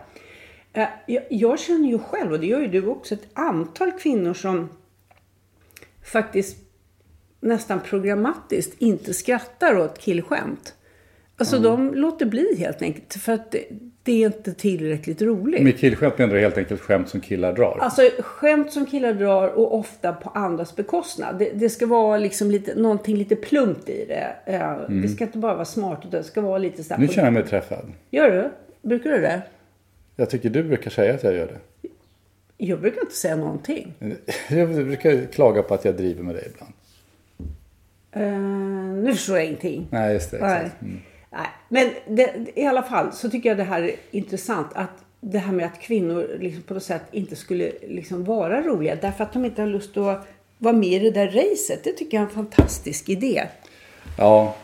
Eh, 0.74 0.86
Jag, 1.06 1.22
jag 1.30 1.58
känner 1.58 1.88
ju 1.88 1.98
själv, 1.98 2.32
och 2.32 2.40
det 2.40 2.46
gör 2.46 2.60
ju 2.60 2.66
du 2.68 2.86
också, 2.86 3.14
ett 3.14 3.28
antal 3.34 3.92
kvinnor 3.92 4.34
som 4.34 4.68
faktiskt 6.04 6.56
nästan 7.40 7.80
programmatiskt 7.80 8.82
inte 8.82 9.14
skrattar 9.14 9.78
åt 9.78 9.98
killskämt. 9.98 10.74
Alltså 11.36 11.58
de 11.58 11.94
låter 11.94 12.26
bli 12.26 12.56
helt 12.58 12.82
enkelt 12.82 13.14
för 13.14 13.32
att 13.32 13.50
det, 13.52 13.64
det 14.02 14.22
är 14.22 14.26
inte 14.26 14.52
tillräckligt 14.54 15.22
roligt. 15.22 15.62
Med 15.62 15.78
killskämt 15.78 16.18
menar 16.18 16.34
du 16.34 16.40
helt 16.40 16.58
enkelt 16.58 16.80
skämt 16.80 17.08
som 17.08 17.20
killar 17.20 17.52
drar. 17.52 17.78
Alltså 17.80 18.02
skämt 18.18 18.72
som 18.72 18.86
killar 18.86 19.12
drar 19.14 19.48
och 19.48 19.74
ofta 19.78 20.12
på 20.12 20.28
andras 20.30 20.76
bekostnad. 20.76 21.38
Det, 21.38 21.50
det 21.54 21.68
ska 21.68 21.86
vara 21.86 22.18
liksom 22.18 22.50
lite, 22.50 22.74
någonting 22.74 23.16
lite 23.16 23.36
plumpt 23.36 23.88
i 23.88 24.04
det. 24.08 24.36
Eh, 24.46 24.76
Det 25.02 25.08
ska 25.08 25.24
inte 25.24 25.38
bara 25.38 25.54
vara 25.54 25.64
smart 25.64 25.98
utan 26.00 26.10
det 26.10 26.24
ska 26.24 26.40
vara 26.40 26.58
lite 26.58 26.84
sådär. 26.84 27.00
Nu 27.00 27.08
känner 27.08 27.26
jag 27.26 27.32
mig 27.34 27.46
träffad. 27.46 27.92
Gör 28.10 28.30
du? 28.30 28.50
Brukar 28.88 29.10
du 29.10 29.20
det? 29.20 29.42
Jag 30.16 30.30
tycker 30.30 30.50
du 30.50 30.62
brukar 30.62 30.90
säga 30.90 31.14
att 31.14 31.22
jag 31.22 31.34
gör 31.34 31.46
det. 31.46 31.88
Jag 32.56 32.80
brukar 32.80 33.00
inte 33.00 33.14
säga 33.14 33.36
någonting. 33.36 33.94
Jag 34.48 34.68
brukar 34.68 35.26
klaga 35.32 35.62
på 35.62 35.74
att 35.74 35.84
jag 35.84 35.96
driver 35.96 36.22
med 36.22 36.34
dig 36.34 36.48
ibland. 36.54 36.72
Eh, 38.12 38.40
nu 39.04 39.12
förstår 39.12 39.36
jag 39.36 39.46
ingenting. 39.46 39.86
Nej, 39.90 40.12
just 40.12 40.30
det. 40.30 40.38
Nej. 40.40 40.70
Mm. 40.82 41.00
Nej. 41.30 41.46
Men 41.68 42.16
det, 42.16 42.34
i 42.54 42.66
alla 42.66 42.82
fall 42.82 43.12
så 43.12 43.30
tycker 43.30 43.48
jag 43.48 43.58
det 43.58 43.64
här 43.64 43.82
är 43.82 43.94
intressant. 44.10 44.66
Att 44.74 44.90
det 45.20 45.38
här 45.38 45.52
med 45.52 45.66
att 45.66 45.80
kvinnor 45.80 46.36
liksom 46.40 46.62
på 46.62 46.74
något 46.74 46.82
sätt 46.82 47.02
inte 47.10 47.36
skulle 47.36 47.72
liksom 47.82 48.24
vara 48.24 48.62
roliga. 48.62 48.96
Därför 49.00 49.24
att 49.24 49.32
de 49.32 49.44
inte 49.44 49.62
har 49.62 49.68
lust 49.68 49.96
att 49.96 50.26
vara 50.58 50.74
med 50.74 50.92
i 50.92 50.98
det 50.98 51.10
där 51.10 51.26
racet. 51.26 51.84
Det 51.84 51.92
tycker 51.92 52.16
jag 52.16 52.22
är 52.22 52.28
en 52.28 52.34
fantastisk 52.34 53.08
idé. 53.08 53.42
Ja, 54.18 54.56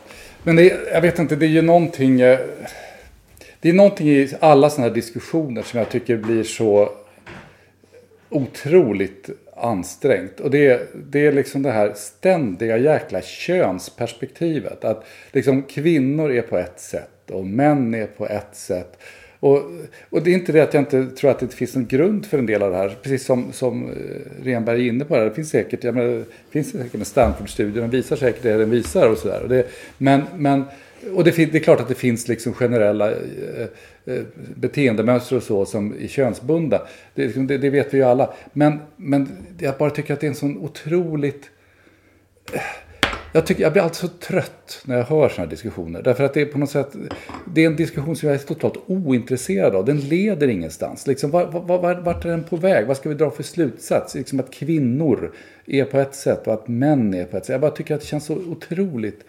men 0.43 0.55
det, 0.55 0.63
jag 0.93 1.01
vet 1.01 1.19
inte, 1.19 1.35
det 1.35 1.45
är 1.45 1.49
ju 1.49 1.61
någonting... 1.61 2.21
eh, 2.21 2.39
det 3.61 3.69
är 3.69 3.73
någonting 3.73 4.07
i 4.09 4.29
alla 4.39 4.69
sådana 4.69 4.87
här 4.87 4.95
diskussioner 4.95 5.61
som 5.61 5.79
jag 5.79 5.89
tycker 5.89 6.17
blir 6.17 6.43
så 6.43 6.89
otroligt 8.29 9.29
ansträngt. 9.55 10.39
Och 10.39 10.51
det, 10.51 10.65
är- 10.67 10.85
det 11.09 11.25
är 11.27 11.31
liksom 11.31 11.63
det 11.63 11.71
här 11.71 11.93
ständiga 11.95 12.77
jäkla 12.77 13.21
könsperspektivet. 13.21 14.83
Att 14.85 15.05
liksom 15.31 15.63
kvinnor 15.63 16.31
är 16.31 16.41
på 16.41 16.57
ett 16.57 16.79
sätt 16.79 17.31
och 17.31 17.45
män 17.45 17.93
är 17.93 18.05
på 18.07 18.27
ett 18.27 18.49
sätt. 18.55 18.97
Och, 19.39 19.63
och 20.09 20.23
det 20.23 20.29
är 20.29 20.33
inte 20.33 20.51
det 20.51 20.61
att 20.61 20.73
jag 20.73 20.81
inte 20.81 21.05
tror 21.07 21.31
att 21.31 21.39
det 21.39 21.47
finns 21.53 21.75
någon 21.75 21.87
grund 21.87 22.25
för 22.25 22.37
en 22.37 22.45
del 22.45 22.63
av 22.63 22.71
det 22.71 22.77
här. 22.77 22.97
Precis 23.01 23.25
som, 23.25 23.51
som 23.53 23.89
eh, 23.89 23.95
Renberg 24.43 24.85
är 24.87 24.89
inne 24.89 25.05
på. 25.05 25.15
Det, 25.17 25.23
det 25.23 25.35
finns 25.35 25.49
säkert, 25.49 25.83
jag 25.83 25.95
menar, 25.95 26.09
det 26.17 26.25
finns 26.51 26.71
säkert 26.71 26.93
en 26.95 27.05
Stanford-studie. 27.05 27.79
Den 27.79 27.89
visar 27.89 28.15
säkert 28.15 28.43
det 28.43 28.57
den 28.57 28.69
visar 28.69 29.09
och 29.09 29.17
sådär. 29.17 29.65
Men, 29.97 30.21
men, 30.35 30.63
och 31.15 31.23
det, 31.23 31.31
det 31.35 31.55
är 31.55 31.59
klart 31.59 31.79
att 31.79 31.87
det 31.87 31.95
finns 31.95 32.27
liksom 32.27 32.53
generella 32.53 33.11
eh, 33.11 33.67
eh 34.05 34.21
beteendemönster 34.55 35.35
och 35.35 35.43
så 35.43 35.65
som 35.65 35.95
är 36.01 36.07
könsbundna. 36.07 36.81
Det, 37.15 37.25
liksom, 37.25 37.47
det, 37.47 37.57
det 37.57 37.69
vet 37.69 37.93
vi 37.93 37.97
ju 37.97 38.03
alla. 38.03 38.33
Men, 38.53 38.79
men 38.95 39.29
jag 39.59 39.77
bara 39.77 39.89
tycker 39.89 40.13
att 40.13 40.19
det 40.19 40.25
är 40.25 40.29
en 40.29 40.35
sån 40.35 40.57
otroligt 40.57 41.49
eh, 42.53 42.61
jag, 43.33 43.45
tycker, 43.45 43.63
jag 43.63 43.73
blir 43.73 43.83
alltid 43.83 43.95
så 43.95 44.07
trött 44.07 44.81
när 44.85 44.97
jag 44.97 45.03
hör 45.03 45.29
sådana 45.29 45.45
här 45.45 45.47
diskussioner. 45.47 46.01
Därför 46.01 46.23
att 46.23 46.33
det 46.33 46.41
är 46.41 46.45
på 46.45 46.57
något 46.57 46.69
sätt, 46.69 46.95
det 47.53 47.63
är 47.63 47.67
en 47.67 47.75
diskussion 47.75 48.15
som 48.15 48.29
jag 48.29 48.35
är 48.35 48.45
totalt 48.45 48.77
ointresserad 48.87 49.75
av. 49.75 49.85
Den 49.85 49.99
leder 49.99 50.47
ingenstans. 50.47 51.07
Liksom, 51.07 51.31
var, 51.31 51.45
var, 51.45 51.79
var, 51.79 51.95
vart 51.95 52.25
är 52.25 52.29
den 52.29 52.43
på 52.43 52.55
väg? 52.55 52.87
Vad 52.87 52.97
ska 52.97 53.09
vi 53.09 53.15
dra 53.15 53.31
för 53.31 53.43
slutsats? 53.43 54.15
Liksom 54.15 54.39
att 54.39 54.51
kvinnor 54.51 55.31
är 55.65 55.85
på 55.85 55.97
ett 55.97 56.15
sätt 56.15 56.47
och 56.47 56.53
att 56.53 56.67
män 56.67 57.13
är 57.13 57.25
på 57.25 57.37
ett 57.37 57.45
sätt. 57.45 57.53
Jag 57.53 57.61
bara 57.61 57.71
tycker 57.71 57.95
att 57.95 58.01
det 58.01 58.07
känns 58.07 58.25
så 58.25 58.35
otroligt 58.35 59.25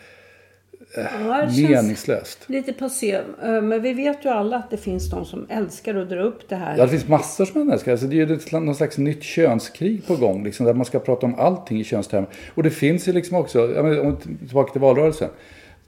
Ja, 0.96 1.02
det 1.46 1.52
känns 1.54 1.58
meningslöst. 1.70 2.38
lite 2.46 2.72
passé. 2.72 3.12
Eh, 3.42 3.62
Men 3.62 3.82
vi 3.82 3.92
vet 3.92 4.24
ju 4.24 4.28
alla 4.28 4.56
att 4.56 4.70
det 4.70 4.76
finns 4.76 5.10
de 5.10 5.24
som 5.24 5.46
älskar 5.48 5.94
att 5.94 6.08
dra 6.08 6.22
upp 6.22 6.48
det 6.48 6.56
här. 6.56 6.76
Ja, 6.78 6.82
det 6.82 6.88
finns 6.88 7.08
massor 7.08 7.44
som 7.44 7.70
älskar. 7.70 7.92
Alltså, 7.92 8.06
det 8.06 8.20
är 8.20 8.26
ju 8.26 8.34
ett- 8.34 8.52
någon 8.52 8.74
slags 8.74 8.98
nytt 8.98 9.22
könskrig 9.22 10.06
på 10.06 10.16
gång. 10.16 10.44
Liksom, 10.44 10.66
där 10.66 10.74
man 10.74 10.84
ska 10.86 10.98
prata 10.98 11.26
om 11.26 11.34
allting 11.38 11.80
i 11.80 11.84
könstermer. 11.84 12.28
Och 12.54 12.62
det 12.62 12.70
finns 12.70 13.08
ju 13.08 13.12
liksom 13.12 13.36
också, 13.36 13.58
menar, 13.58 14.00
om 14.00 14.16
tillbaka 14.16 14.72
till 14.72 14.80
valrörelsen. 14.80 15.28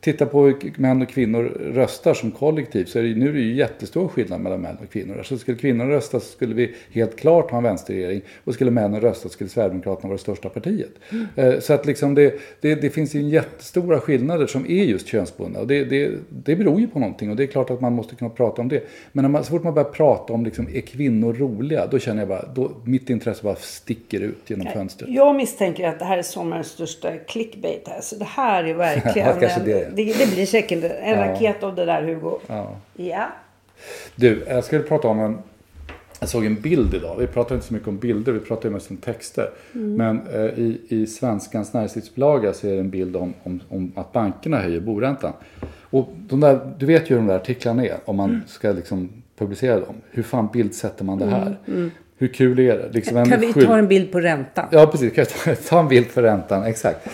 Titta 0.04 0.26
på 0.26 0.44
hur 0.46 0.72
män 0.76 1.02
och 1.02 1.08
kvinnor 1.08 1.42
röstar 1.74 2.14
som 2.14 2.30
kollektiv. 2.30 2.84
Så 2.84 2.98
är 2.98 3.02
det, 3.02 3.14
nu 3.14 3.28
är 3.28 3.32
det 3.32 3.40
ju 3.40 3.54
jättestor 3.54 4.08
skillnad 4.08 4.40
mellan 4.40 4.60
män 4.60 4.76
och 4.82 4.92
kvinnor. 4.92 5.18
Alltså 5.18 5.38
skulle 5.38 5.56
kvinnor 5.58 5.86
rösta 5.86 6.20
så 6.20 6.26
skulle 6.26 6.54
vi 6.54 6.74
helt 6.92 7.16
klart 7.16 7.50
ha 7.50 7.58
en 7.58 7.64
vänsterregering. 7.64 8.22
Och 8.44 8.54
skulle 8.54 8.70
männen 8.70 9.00
rösta 9.00 9.22
så 9.22 9.28
skulle 9.28 9.50
Sverigedemokraterna 9.50 10.08
vara 10.08 10.16
det 10.16 10.22
största 10.22 10.48
partiet. 10.48 10.90
Eh, 11.36 11.58
Så 11.58 11.72
att 11.72 11.86
liksom 11.86 12.14
det, 12.14 12.34
det, 12.60 12.74
det 12.74 12.90
finns 12.90 13.14
ju 13.14 13.22
jättestora 13.22 14.00
skillnader 14.00 14.46
som 14.46 14.66
är 14.66 14.84
just 14.84 15.06
könsbundna. 15.06 15.60
Och 15.60 15.66
det, 15.66 15.84
det, 15.84 16.10
det 16.28 16.56
beror 16.56 16.80
ju 16.80 16.86
på 16.86 16.98
någonting. 16.98 17.30
Och 17.30 17.36
det 17.36 17.42
är 17.42 17.46
klart 17.46 17.70
att 17.70 17.80
man 17.80 17.92
måste 17.92 18.14
kunna 18.14 18.30
prata 18.30 18.62
om 18.62 18.68
det. 18.68 18.82
Men 19.12 19.22
när 19.22 19.28
man, 19.28 19.44
så 19.44 19.50
fort 19.50 19.62
man 19.62 19.74
börjar 19.74 19.90
prata 19.90 20.32
om 20.32 20.44
liksom, 20.44 20.68
är 20.74 20.80
kvinnor 20.80 21.32
roliga? 21.32 21.86
Då 21.86 21.98
känner 21.98 22.20
jag 22.20 22.28
bara, 22.28 22.48
då, 22.54 22.70
mitt 22.84 23.10
intresse 23.10 23.42
bara 23.42 23.56
sticker 23.56 24.20
ut 24.20 24.50
genom 24.50 24.66
fönstret. 24.72 25.10
Jag 25.10 25.36
misstänker 25.36 25.88
att 25.88 25.98
det 25.98 26.04
här 26.04 26.18
är 26.18 26.22
sommarens 26.22 26.66
största 26.66 27.16
clickbait. 27.16 27.88
Alltså 27.96 28.16
det 28.16 28.24
här 28.24 28.64
är 28.64 28.74
verkligen... 28.84 29.28
Ja, 29.28 29.36
kanske 29.40 29.60
det 29.64 29.72
är. 29.72 29.93
Det, 29.96 30.18
det 30.18 30.34
blir 30.34 30.46
säkert 30.46 30.84
en 31.02 31.18
raket 31.18 31.62
av 31.62 31.74
det 31.74 31.84
där 31.84 32.02
Hugo. 32.02 32.38
Ja. 32.46 32.76
Ja. 32.96 33.28
Du, 34.14 34.44
jag 34.48 34.64
skulle 34.64 34.82
prata 34.82 35.08
om 35.08 35.20
en... 35.20 35.38
Jag 36.20 36.28
såg 36.28 36.46
en 36.46 36.60
bild 36.60 36.94
idag. 36.94 37.16
Vi 37.18 37.26
pratar 37.26 37.54
inte 37.54 37.66
så 37.66 37.74
mycket 37.74 37.88
om 37.88 37.98
bilder, 37.98 38.32
vi 38.32 38.40
pratar 38.40 38.68
ju 38.68 38.74
mest 38.74 38.90
om 38.90 38.96
texter. 38.96 39.50
Men 39.72 40.20
eh, 40.34 40.40
i, 40.40 40.80
i 40.88 41.06
Svenskans 41.06 41.72
näringslivsbilaga 41.72 42.52
så 42.52 42.66
är 42.66 42.72
det 42.72 42.80
en 42.80 42.90
bild 42.90 43.16
om, 43.16 43.34
om, 43.42 43.60
om 43.68 43.92
att 43.96 44.12
bankerna 44.12 44.58
höjer 44.58 44.80
boräntan. 44.80 45.32
Och 45.90 46.08
de 46.16 46.40
där, 46.40 46.74
du 46.78 46.86
vet 46.86 47.10
ju 47.10 47.14
hur 47.14 47.16
de 47.16 47.26
där 47.26 47.36
artiklarna 47.36 47.84
är 47.84 47.96
om 48.04 48.16
man 48.16 48.42
ska 48.46 48.72
liksom 48.72 49.08
publicera 49.38 49.80
dem. 49.80 49.94
Hur 50.10 50.22
fan 50.22 50.48
bildsätter 50.52 51.04
man 51.04 51.18
det 51.18 51.26
här? 51.26 51.56
Hur 52.16 52.28
kul 52.28 52.58
är 52.58 52.78
det? 52.78 52.88
Liksom 52.92 53.24
Kan 53.24 53.40
vi 53.40 53.52
ta 53.52 53.78
en 53.78 53.88
bild 53.88 54.12
på 54.12 54.20
räntan? 54.20 54.66
Ja, 54.70 54.86
precis. 54.86 55.12
Kan 55.14 55.24
jag 55.44 55.56
ta, 55.56 55.62
ta 55.68 55.80
en 55.80 55.88
bild 55.88 56.06
för 56.06 56.22
räntan, 56.22 56.64
exakt. 56.64 57.08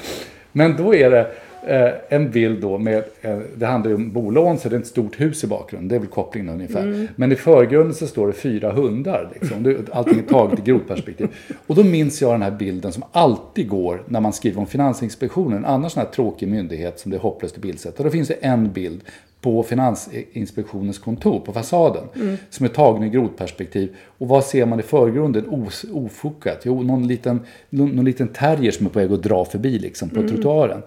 Men 0.52 0.76
då 0.76 0.94
är 0.94 1.10
det 1.10 1.30
eh, 1.66 1.90
en 2.08 2.30
bild 2.30 2.60
då 2.60 2.78
med, 2.78 3.04
eh, 3.20 3.38
det 3.56 3.66
handlar 3.66 3.90
ju 3.90 3.96
om 3.96 4.12
bolån 4.12 4.58
så 4.58 4.68
det 4.68 4.76
är 4.76 4.80
ett 4.80 4.86
stort 4.86 5.20
hus 5.20 5.44
i 5.44 5.46
bakgrunden. 5.46 5.88
Det 5.88 5.94
är 5.94 5.98
väl 5.98 6.08
kopplingen 6.08 6.54
ungefär. 6.54 7.08
Men 7.16 7.32
i 7.32 7.36
förgrunden 7.36 7.94
så 7.94 8.06
står 8.06 8.26
det 8.26 8.32
fyra 8.32 8.72
hundar. 8.72 9.30
Liksom. 9.34 9.62
Det, 9.62 9.76
allting 9.92 10.18
är 10.18 10.22
taget 10.22 10.58
i 10.58 10.62
grodperspektiv. 10.62 11.28
Och 11.66 11.74
då 11.74 11.84
minns 11.84 12.22
jag 12.22 12.34
den 12.34 12.42
här 12.42 12.50
bilden 12.50 12.92
som 12.92 13.04
alltid 13.12 13.68
går 13.68 14.02
när 14.06 14.20
man 14.20 14.32
skriver 14.32 14.60
om 14.60 14.66
Finansinspektionen. 14.66 15.58
En 15.58 15.64
annan 15.64 15.90
sån 15.90 16.02
här 16.02 16.10
tråkig 16.10 16.48
myndighet 16.48 17.00
som 17.00 17.10
det 17.10 17.16
är 17.16 17.20
hopplöst 17.20 17.56
att 17.56 17.62
bildsätta. 17.62 18.02
Då 18.02 18.10
finns 18.10 18.28
det 18.28 18.34
en 18.34 18.72
bild 18.72 19.00
på 19.40 19.62
Finansinspektionens 19.62 20.98
kontor 20.98 21.40
på 21.40 21.52
fasaden. 21.52 22.04
Som 22.50 22.66
är 22.66 22.70
tagen 22.70 23.02
i 23.02 23.08
grodperspektiv. 23.08 23.96
Och 24.18 24.28
vad 24.28 24.44
ser 24.44 24.66
man 24.66 24.80
i 24.80 24.82
förgrunden 24.82 25.44
os, 25.48 25.84
ofokat? 25.92 26.60
Jo, 26.62 26.82
någon 26.82 27.06
liten, 27.06 27.40
någon, 27.70 28.04
liten 28.04 28.28
terrier 28.28 28.70
som 28.70 28.86
är 28.86 28.90
på 28.90 28.98
väg 28.98 29.12
att 29.12 29.22
dra 29.22 29.44
förbi 29.44 29.78
liksom, 29.78 30.08
på 30.08 30.28
trottoaren. 30.28 30.82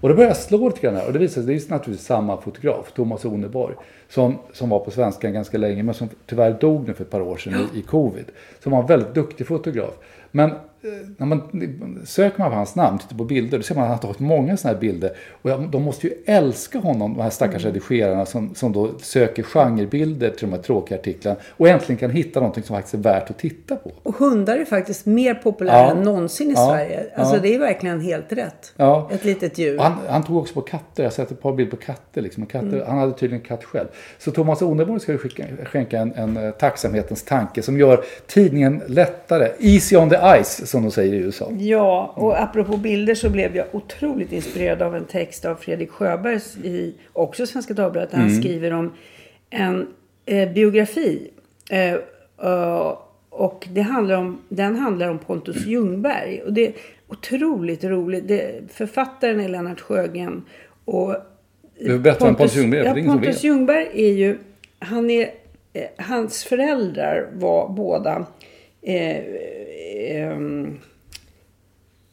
Och 0.00 0.08
då 0.08 0.14
börjar 0.14 0.30
jag 0.30 0.36
slå 0.36 0.68
lite 0.68 0.80
grann 0.80 0.96
här. 0.96 1.06
Och 1.06 1.12
det 1.12 1.18
visar 1.18 1.42
sig, 1.42 1.54
det 1.54 1.66
är 1.66 1.70
naturligtvis 1.70 2.06
samma 2.06 2.40
fotograf, 2.40 2.92
Thomas 2.92 3.24
Oneborg. 3.24 3.74
Som, 4.08 4.38
som 4.52 4.68
var 4.68 4.78
på 4.78 4.90
Svenskan 4.90 5.32
ganska 5.32 5.58
länge 5.58 5.82
men 5.82 5.94
som 5.94 6.08
tyvärr 6.26 6.56
dog 6.60 6.88
nu 6.88 6.94
för 6.94 7.04
ett 7.04 7.10
par 7.10 7.20
år 7.20 7.36
sedan 7.36 7.68
i, 7.74 7.78
i 7.78 7.82
covid. 7.82 8.24
Som 8.62 8.72
var 8.72 8.80
en 8.80 8.86
väldigt 8.86 9.14
duktig 9.14 9.46
fotograf. 9.46 9.94
Men 10.30 10.50
när 11.16 11.26
man 11.26 11.42
söker 12.04 12.38
man 12.38 12.50
på 12.50 12.56
hans 12.56 12.74
namn, 12.74 12.98
tittar 12.98 13.16
på 13.16 13.24
bilder, 13.24 13.58
då 13.58 13.62
ser 13.64 13.74
man 13.74 13.84
att 13.84 13.88
han 13.88 13.96
har 13.96 14.02
tagit 14.02 14.18
många 14.20 14.56
sådana 14.56 14.74
här 14.74 14.80
bilder. 14.80 15.12
Och 15.42 15.60
de 15.60 15.82
måste 15.82 16.06
ju 16.06 16.12
älska 16.26 16.78
honom, 16.78 17.14
de 17.14 17.22
här 17.22 17.30
stackars 17.30 17.64
redigerarna 17.64 18.26
som, 18.26 18.54
som 18.54 18.72
då 18.72 18.90
söker 18.98 19.42
genrebilder 19.42 20.30
till 20.30 20.48
de 20.50 20.56
här 20.56 20.62
tråkiga 20.62 20.98
artiklarna. 20.98 21.36
Och 21.50 21.68
äntligen 21.68 21.98
kan 21.98 22.10
hitta 22.10 22.40
någonting 22.40 22.62
som 22.62 22.76
faktiskt 22.76 22.94
är 22.94 22.98
värt 22.98 23.30
att 23.30 23.38
titta 23.38 23.76
på. 23.76 23.92
Och 24.02 24.14
hundar 24.14 24.56
är 24.56 24.64
faktiskt 24.64 25.06
mer 25.06 25.34
populära 25.34 25.76
Ja. 25.76 25.90
än 25.90 26.02
någonsin 26.02 26.50
i 26.50 26.52
Ja. 26.56 26.68
Sverige. 26.70 27.06
Alltså 27.16 27.34
Ja. 27.36 27.42
det 27.42 27.54
är 27.54 27.58
verkligen 27.58 28.00
helt 28.00 28.32
rätt. 28.32 28.72
Ja. 28.76 29.10
Ett 29.12 29.24
litet 29.24 29.58
djur. 29.58 29.78
Han, 29.78 29.92
han 30.08 30.22
tog 30.24 30.36
också 30.36 30.54
på 30.54 30.60
katter. 30.60 31.02
Jag 31.02 31.04
har 31.04 31.10
sett 31.14 31.30
ett 31.30 31.42
par 31.42 31.52
bilder 31.52 31.76
på 31.76 31.82
katter. 31.82 32.22
Liksom. 32.22 32.46
Katter 32.46 32.84
Han 32.88 32.98
hade 32.98 33.12
tydligen 33.12 33.44
katt 33.44 33.64
själv. 33.64 33.86
Så 34.18 34.30
Thomas 34.30 34.62
Oneborg 34.62 35.00
ska 35.00 35.18
skicka, 35.18 35.44
skänka 35.64 35.98
en, 35.98 36.12
en 36.14 36.36
eh, 36.36 36.50
tacksamhetens 36.50 37.22
tanke 37.22 37.62
som 37.62 37.78
gör 37.78 38.04
tidningen 38.26 38.82
lättare. 38.86 39.48
Easy 39.58 39.96
on 39.96 40.10
the 40.10 40.16
ice 40.42 40.66
som 40.76 40.82
de 40.82 40.90
säger 40.90 41.14
i 41.14 41.16
USA. 41.16 41.52
Ja, 41.58 42.12
och 42.16 42.42
apropå 42.42 42.76
bilder 42.76 43.14
så 43.14 43.30
blev 43.30 43.56
jag 43.56 43.66
otroligt 43.72 44.32
inspirerad 44.32 44.82
av 44.82 44.96
en 44.96 45.04
text 45.04 45.44
av 45.44 45.54
Fredrik 45.54 45.90
Sjöberg 45.90 46.40
i 46.64 46.94
också 47.12 47.46
Svenska 47.46 47.74
Dagbladet. 47.74 48.10
Där 48.10 48.18
han 48.18 48.30
skriver 48.30 48.72
om 48.72 48.92
en 49.50 49.86
eh, 50.26 50.52
biografi. 50.52 51.30
Eh, 51.70 51.92
eh, 52.42 52.98
och 53.30 53.68
det 53.72 53.80
handlar 53.80 54.16
om, 54.16 54.38
den 54.48 54.76
handlar 54.76 55.08
om 55.08 55.18
Pontus 55.18 55.66
Ljungberg. 55.66 56.42
Och 56.42 56.52
det 56.52 56.66
är 56.66 56.72
otroligt 57.08 57.84
roligt. 57.84 58.28
Det, 58.28 58.60
författaren 58.72 59.40
är 59.40 59.48
Lennart 59.48 59.80
Sjögren. 59.80 60.42
Och 60.84 61.16
Du 61.80 61.98
berättar 61.98 62.28
om 62.28 62.34
Pontus 62.34 62.56
Ljungberg, 62.56 62.84
ja, 62.84 63.12
Pontus. 63.12 63.44
Ljungberg 63.44 63.88
är 63.94 64.12
ju, 64.12 64.38
han 64.78 65.10
är, 65.10 65.30
eh, 65.72 65.82
hans 65.98 66.44
föräldrar 66.44 67.28
var 67.32 67.68
båda 67.68 68.26
eh, 68.82 69.16
ehm, 69.98 70.78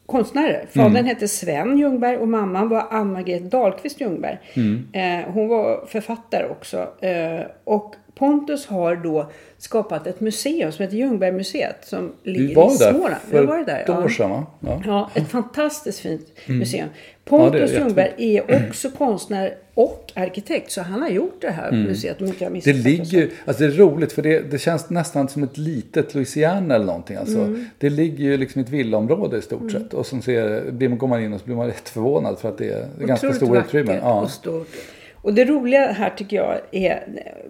konstnärer. 0.06 0.65
Fadern 0.74 0.91
Mm. 0.91 1.06
hette 1.06 1.28
Sven 1.28 1.78
Ljungberg 1.78 2.17
och 2.17 2.28
mamman 2.28 2.69
var 2.69 2.88
Ann-Margret 2.89 3.52
Dahlqvist 3.52 4.02
Ljungberg. 4.02 4.38
Mm. 4.54 4.88
Eh, 4.93 5.32
hon 5.32 5.48
var 5.48 5.86
författare 5.88 6.46
också. 6.48 6.88
Eh, 7.02 7.41
och 7.63 7.96
Pontus 8.15 8.65
har 8.67 8.96
då 8.96 9.32
skapat 9.58 10.08
ett 10.08 10.19
museum 10.19 10.72
som 10.72 10.84
heter 10.84 10.98
Ljungbergmuseet 10.98 11.86
som 11.86 12.12
ligger 12.24 12.50
i 12.50 12.78
Småland. 12.78 13.15
för 13.30 13.39
Vi 13.39 13.46
var 13.46 13.65
där, 13.65 13.80
ett 13.82 13.89
år 13.89 14.10
sedan 14.10 14.30
va? 14.30 14.46
Ja. 14.60 14.82
Ja, 14.86 15.10
ett 15.15 15.28
fantastiskt 15.32 16.00
fint 16.00 16.28
museum. 16.48 16.84
Mm. 16.84 16.93
Ja, 17.26 17.38
är 17.38 17.39
Pontus 17.39 17.60
jättefint. 17.62 17.86
Ljungberg 17.86 18.13
är 18.38 18.67
också 18.67 18.89
konstnär 18.89 19.54
och 19.74 20.12
arkitekt. 20.16 20.72
Så 20.72 20.82
han 20.82 21.02
har 21.02 21.10
gjort 21.10 21.42
det 21.42 21.52
här 21.52 21.72
museet 21.72 22.22
om 22.22 22.28
inte 22.28 22.44
jag 22.44 22.62
Det 22.64 22.74
ligger 22.74 23.30
alltså 23.46 23.64
det 23.64 23.74
är 23.74 23.78
roligt 23.78 24.14
för 24.14 24.22
det, 24.22 24.52
det 24.52 24.58
känns 24.58 24.90
nästan 24.90 25.30
som 25.30 25.44
ett 25.44 25.58
litet 25.58 26.16
Louisiana 26.16 26.76
eller 26.76 26.86
någonting. 26.86 27.18
Alltså, 27.18 27.40
Mm. 27.44 27.66
Det 27.78 27.90
ligger 27.90 28.24
ju 28.24 28.38
liksom 28.38 28.62
i 28.62 28.64
ett 28.64 28.70
villaområde 28.70 29.38
i 29.38 29.42
stort 29.42 29.72
sett. 29.72 29.94
Och 29.94 30.06
som 30.06 30.22
ser, 30.22 30.72
blir 30.72 30.90
man, 30.90 30.98
går 30.98 31.08
man 31.08 31.24
in 31.24 31.34
och 31.34 31.40
så 31.40 31.46
blir 31.46 31.56
man 31.56 31.68
rätt 31.74 31.90
förvånad 31.90 32.40
för 32.40 32.50
att 32.50 32.58
det 32.58 32.70
är 32.70 32.88
ganska 33.00 33.28
Otroligt 33.28 33.36
stora 33.36 33.60
vackert 33.60 33.76
utrymmen. 33.76 34.00
Ja. 34.04 34.22
och 34.22 34.30
stort. 34.32 34.68
Och 35.14 35.34
det 35.34 35.46
roliga 35.46 35.92
här 35.92 36.10
tycker 36.10 36.38
jag 36.38 36.60
är, 36.72 37.04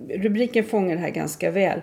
rubriken 0.10 0.64
fångar 0.64 0.96
det 0.96 1.02
här 1.02 1.10
ganska 1.10 1.52
väl. 1.52 1.82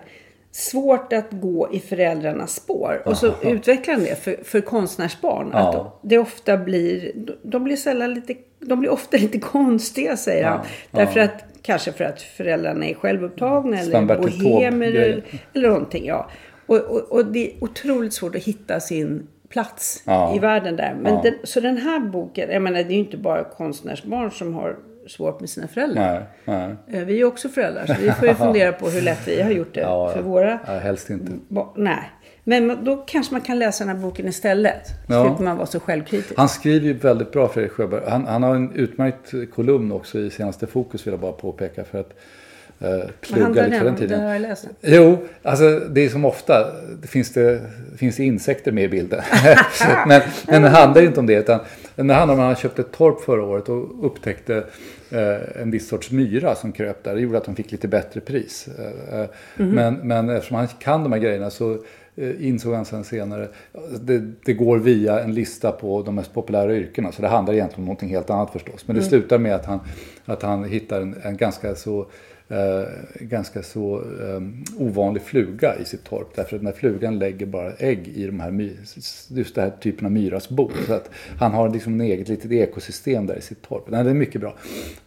Svårt 0.51 1.13
att 1.13 1.27
gå 1.31 1.69
i 1.73 1.79
föräldrarnas 1.79 2.55
spår. 2.55 3.01
Och 3.05 3.17
så 3.17 3.33
utvecklar 3.43 3.93
han 3.93 4.03
det 4.03 4.15
för, 4.15 4.37
för 4.43 4.61
konstnärsbarn. 4.61 5.49
Ja. 5.53 5.69
Att 5.69 6.09
det 6.09 6.17
ofta 6.17 6.57
blir, 6.57 7.11
de 7.43 7.63
blir 7.63 7.75
sällan 7.75 8.13
lite, 8.13 8.35
de 8.71 8.79
blir 8.79 8.89
ofta 8.91 9.17
lite 9.25 9.39
konstiga 9.39 10.17
säger 10.17 10.45
han. 10.45 10.59
Därför 10.91 11.19
att, 11.19 11.43
kanske 11.61 11.91
för 11.91 12.03
att 12.03 12.21
föräldrarna 12.21 12.85
är 12.85 12.93
självupptagna 12.93 13.79
eller 13.79 14.05
bohemer 14.05 14.87
eller, 14.87 15.23
eller 15.53 15.67
någonting. 15.69 16.05
Ja. 16.05 16.29
Och, 16.65 16.77
och, 16.77 17.11
och 17.11 17.25
det 17.25 17.51
är 17.51 17.63
otroligt 17.63 18.13
svårt 18.13 18.35
att 18.35 18.43
hitta 18.43 18.79
sin 18.79 19.27
plats 19.49 20.03
Ja. 20.05 20.35
i 20.35 20.39
världen 20.39 20.75
där. 20.75 20.95
Men 21.01 21.13
Ja. 21.13 21.21
den, 21.23 21.33
så 21.43 21.59
den 21.59 21.77
här 21.77 21.99
boken, 21.99 22.49
jag 22.51 22.61
menar 22.61 22.77
det 22.83 22.89
är 22.89 22.93
ju 22.93 22.99
inte 22.99 23.17
bara 23.17 23.43
konstnärsbarn 23.43 24.31
som 24.31 24.53
har 24.53 24.75
svårt 25.07 25.39
med 25.39 25.49
sina 25.49 25.67
föräldrar. 25.67 26.25
Nej, 26.45 26.75
nej. 26.85 26.99
Eh, 27.01 27.05
Vi 27.05 27.21
är 27.21 27.25
också 27.25 27.49
föräldrar 27.49 27.85
så 27.85 27.93
vi 28.01 28.11
får 28.11 28.27
ju 28.27 28.33
fundera 28.33 28.71
på 28.71 28.89
hur 28.89 29.01
lätt 29.01 29.27
vi 29.27 29.41
har 29.41 29.51
gjort 29.51 29.73
det 29.73 29.81
Ja, 29.91 30.11
för 30.15 30.21
våra 30.21 30.59
ja, 30.67 30.73
helst 30.73 31.09
inte. 31.09 31.31
Nej. 31.75 32.09
Men 32.43 32.85
då 32.85 32.97
kanske 32.97 33.33
man 33.33 33.41
kan 33.41 33.59
läsa 33.59 33.85
den 33.85 33.95
här 33.95 34.03
boken 34.03 34.27
istället. 34.27 34.81
Ja. 35.07 35.25
slipper 35.25 35.43
man 35.43 35.57
vara 35.57 35.67
så 35.67 35.79
självkritisk. 35.79 36.33
Han 36.37 36.49
skriver 36.49 36.87
ju 36.87 36.93
väldigt 36.93 37.31
bra 37.31 37.47
Fredrik 37.47 37.71
Sjöberg. 37.71 38.01
Han, 38.09 38.25
han 38.25 38.43
har 38.43 38.55
en 38.55 38.71
utmärkt 38.75 39.33
kolumn 39.55 39.91
också 39.91 40.19
i 40.19 40.29
senaste 40.29 40.67
Fokus 40.67 41.07
vill 41.07 41.11
jag 41.13 41.21
bara 41.21 41.31
påpeka 41.31 41.83
för 41.83 41.99
att 41.99 42.13
eh, 42.79 43.09
plugga 43.21 43.47
lite 43.47 43.53
för 43.53 43.69
den 43.69 43.71
den 43.71 43.87
om? 43.87 43.93
Det 43.93 43.99
tiden. 43.99 44.23
har 44.23 44.33
jag 44.33 44.41
läst. 44.41 44.67
Jo, 44.81 45.17
alltså 45.43 45.79
det 45.79 46.01
är 46.01 46.09
som 46.09 46.25
ofta. 46.25 46.71
Finns 47.03 47.33
det, 47.33 47.61
finns 47.97 48.15
det 48.15 48.23
insekter 48.23 48.71
med 48.71 48.83
i 48.83 48.87
bilden. 48.87 49.21
men, 50.07 50.21
men 50.47 50.61
det 50.61 50.69
handlar 50.69 51.01
inte 51.01 51.19
om 51.19 51.25
det. 51.25 51.35
Utan 51.35 51.59
det 51.95 52.13
handlar 52.13 52.33
om 52.33 52.39
att 52.39 52.45
han 52.45 52.55
köpte 52.55 52.81
ett 52.81 52.91
torp 52.91 53.21
förra 53.21 53.43
året 53.43 53.69
och 53.69 54.05
upptäckte 54.05 54.63
eh, 55.09 55.61
en 55.61 55.71
viss 55.71 55.87
sorts 55.87 56.11
myra 56.11 56.55
som 56.55 56.71
kröp 56.71 57.03
där. 57.03 57.15
Det 57.15 57.21
gjorde 57.21 57.37
att 57.37 57.45
de 57.45 57.55
fick 57.55 57.71
lite 57.71 57.87
bättre 57.87 58.19
pris. 58.19 58.69
Eh, 58.79 59.19
eh, 59.19 59.27
men, 59.55 59.95
men 59.95 60.29
eftersom 60.29 60.57
han 60.57 60.67
kan 60.67 61.03
de 61.03 61.11
här 61.11 61.19
grejerna 61.19 61.49
så 61.49 61.77
insåg 62.39 62.73
han 62.73 62.85
sen 62.85 63.03
senare. 63.03 63.47
Det, 64.01 64.23
det 64.45 64.53
går 64.53 64.77
via 64.77 65.19
en 65.19 65.33
lista 65.33 65.71
på 65.71 66.01
de 66.01 66.15
mest 66.15 66.33
populära 66.33 66.75
yrkena. 66.75 67.11
Så 67.11 67.21
det 67.21 67.27
handlar 67.27 67.53
egentligen 67.53 67.81
om 67.81 67.85
någonting 67.85 68.09
helt 68.09 68.29
annat 68.29 68.51
förstås. 68.51 68.87
Men 68.87 68.95
det 68.95 69.01
slutar 69.01 69.37
med 69.37 69.55
att 69.55 69.65
han, 69.65 69.79
att 70.25 70.41
han 70.41 70.63
hittar 70.63 71.01
en, 71.01 71.15
en 71.23 71.37
ganska 71.37 71.75
så 71.75 71.99
eh, 71.99 72.05
ganska 73.19 73.63
så 73.63 73.95
eh, 73.95 74.41
ovanlig 74.81 75.23
fluga 75.23 75.75
i 75.81 75.85
sitt 75.85 76.03
torp. 76.03 76.27
Därför 76.35 76.55
att 76.55 76.61
den 76.61 76.65
här 76.67 76.73
flugan 76.79 77.19
lägger 77.19 77.45
bara 77.45 77.71
ägg 77.73 78.07
i 78.07 78.25
de 78.25 78.39
här, 78.39 78.69
just 79.29 79.55
den 79.55 79.63
här 79.63 79.71
typen 79.81 80.05
av 80.05 80.11
myras 80.11 80.49
bo. 80.49 80.71
Så 80.87 80.93
att 80.93 81.09
han 81.39 81.51
har 81.51 81.69
liksom 81.69 81.93
en 81.93 82.01
eget 82.01 82.27
litet 82.27 82.51
ekosystem 82.51 83.27
där 83.27 83.35
i 83.37 83.41
sitt 83.41 83.61
torp. 83.61 83.83
Nej, 83.87 84.03
det 84.03 84.09
är 84.09 84.13
mycket 84.13 84.41
bra. 84.41 84.55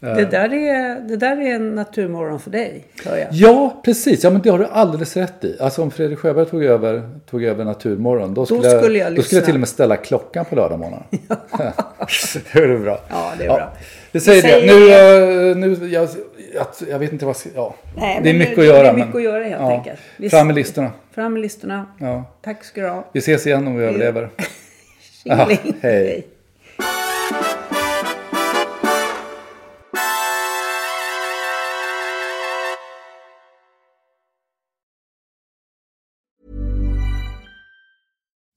Eh, 0.01 0.17
Det 0.17 0.25
där, 0.25 0.53
är, 0.53 1.01
det 1.09 1.17
där 1.17 1.37
är 1.37 1.55
en 1.55 1.75
naturmorgon 1.75 2.41
för 2.41 2.51
dig, 2.51 2.85
hör 3.05 3.17
jag. 3.17 3.29
Ja, 3.33 3.81
precis. 3.85 4.25
Ja, 4.25 4.31
men 4.31 4.43
det 4.43 4.51
har 4.51 4.59
du 4.59 4.67
alldeles 4.67 5.17
rätt 5.17 5.45
i. 5.45 5.57
Alltså 5.61 5.83
om 5.83 5.91
Fredrik 5.91 6.19
Sjöberg 6.19 6.47
tog 6.47 6.65
över, 6.65 7.09
tog 7.31 7.45
över 7.45 7.65
Naturmorgon, 7.65 8.35
då 8.35 8.47
skulle, 8.47 8.79
skulle 8.79 8.99
jag 8.99 9.15
då 9.15 9.23
skulle 9.23 9.39
jag 9.39 9.45
till 9.47 9.55
och 9.55 9.61
med 9.61 9.69
ställa 9.69 9.97
klockan 9.97 10.45
på 10.45 10.57
lördagmorgonen. 10.57 11.03
det 12.53 12.59
är 12.59 12.79
bra. 12.79 13.01
Ja, 13.11 13.33
det 13.39 13.45
är 13.45 13.49
bra. 13.49 13.73
Vi 14.15 14.21
säger 14.21 14.43
Vi 14.43 14.67
det. 14.67 14.69
säger 14.73 15.55
Nu, 15.55 15.71
eh, 15.71 15.79
nu 15.81 15.89
jag, 15.89 16.09
jag, 16.55 16.67
jag 16.91 16.99
vet 16.99 17.13
inte 17.13 17.27
vad. 17.27 17.37
Ja. 17.55 17.75
Nej, 17.97 18.21
det 18.23 18.31
är 18.31 18.35
mycket 18.35 18.57
det- 18.57 18.61
att 18.63 18.67
göra. 18.69 18.83
det 18.83 18.89
är 18.89 18.93
mycket 18.93 19.09
men, 19.09 19.17
att 19.17 19.23
göra 19.25 19.45
helt 19.45 19.61
ja. 19.63 19.73
enkelt. 19.79 20.01
Vi- 20.17 20.31
Fram 20.31 20.47
med 20.47 20.57
listorna. 20.57 20.93
Fram 21.15 21.33
med 21.33 21.43
listorna. 21.43 21.87
Ja. 22.01 22.25
Tack 22.43 22.65
ska 22.65 22.81
du 22.81 22.89
ha. 22.89 23.05
Vi 23.13 23.19
ses 23.19 23.47
igen 23.47 23.67
om 23.67 23.77
vi 23.77 23.85
överlever. 23.85 24.29
Ja, 25.27 25.49
hej. 25.81 26.27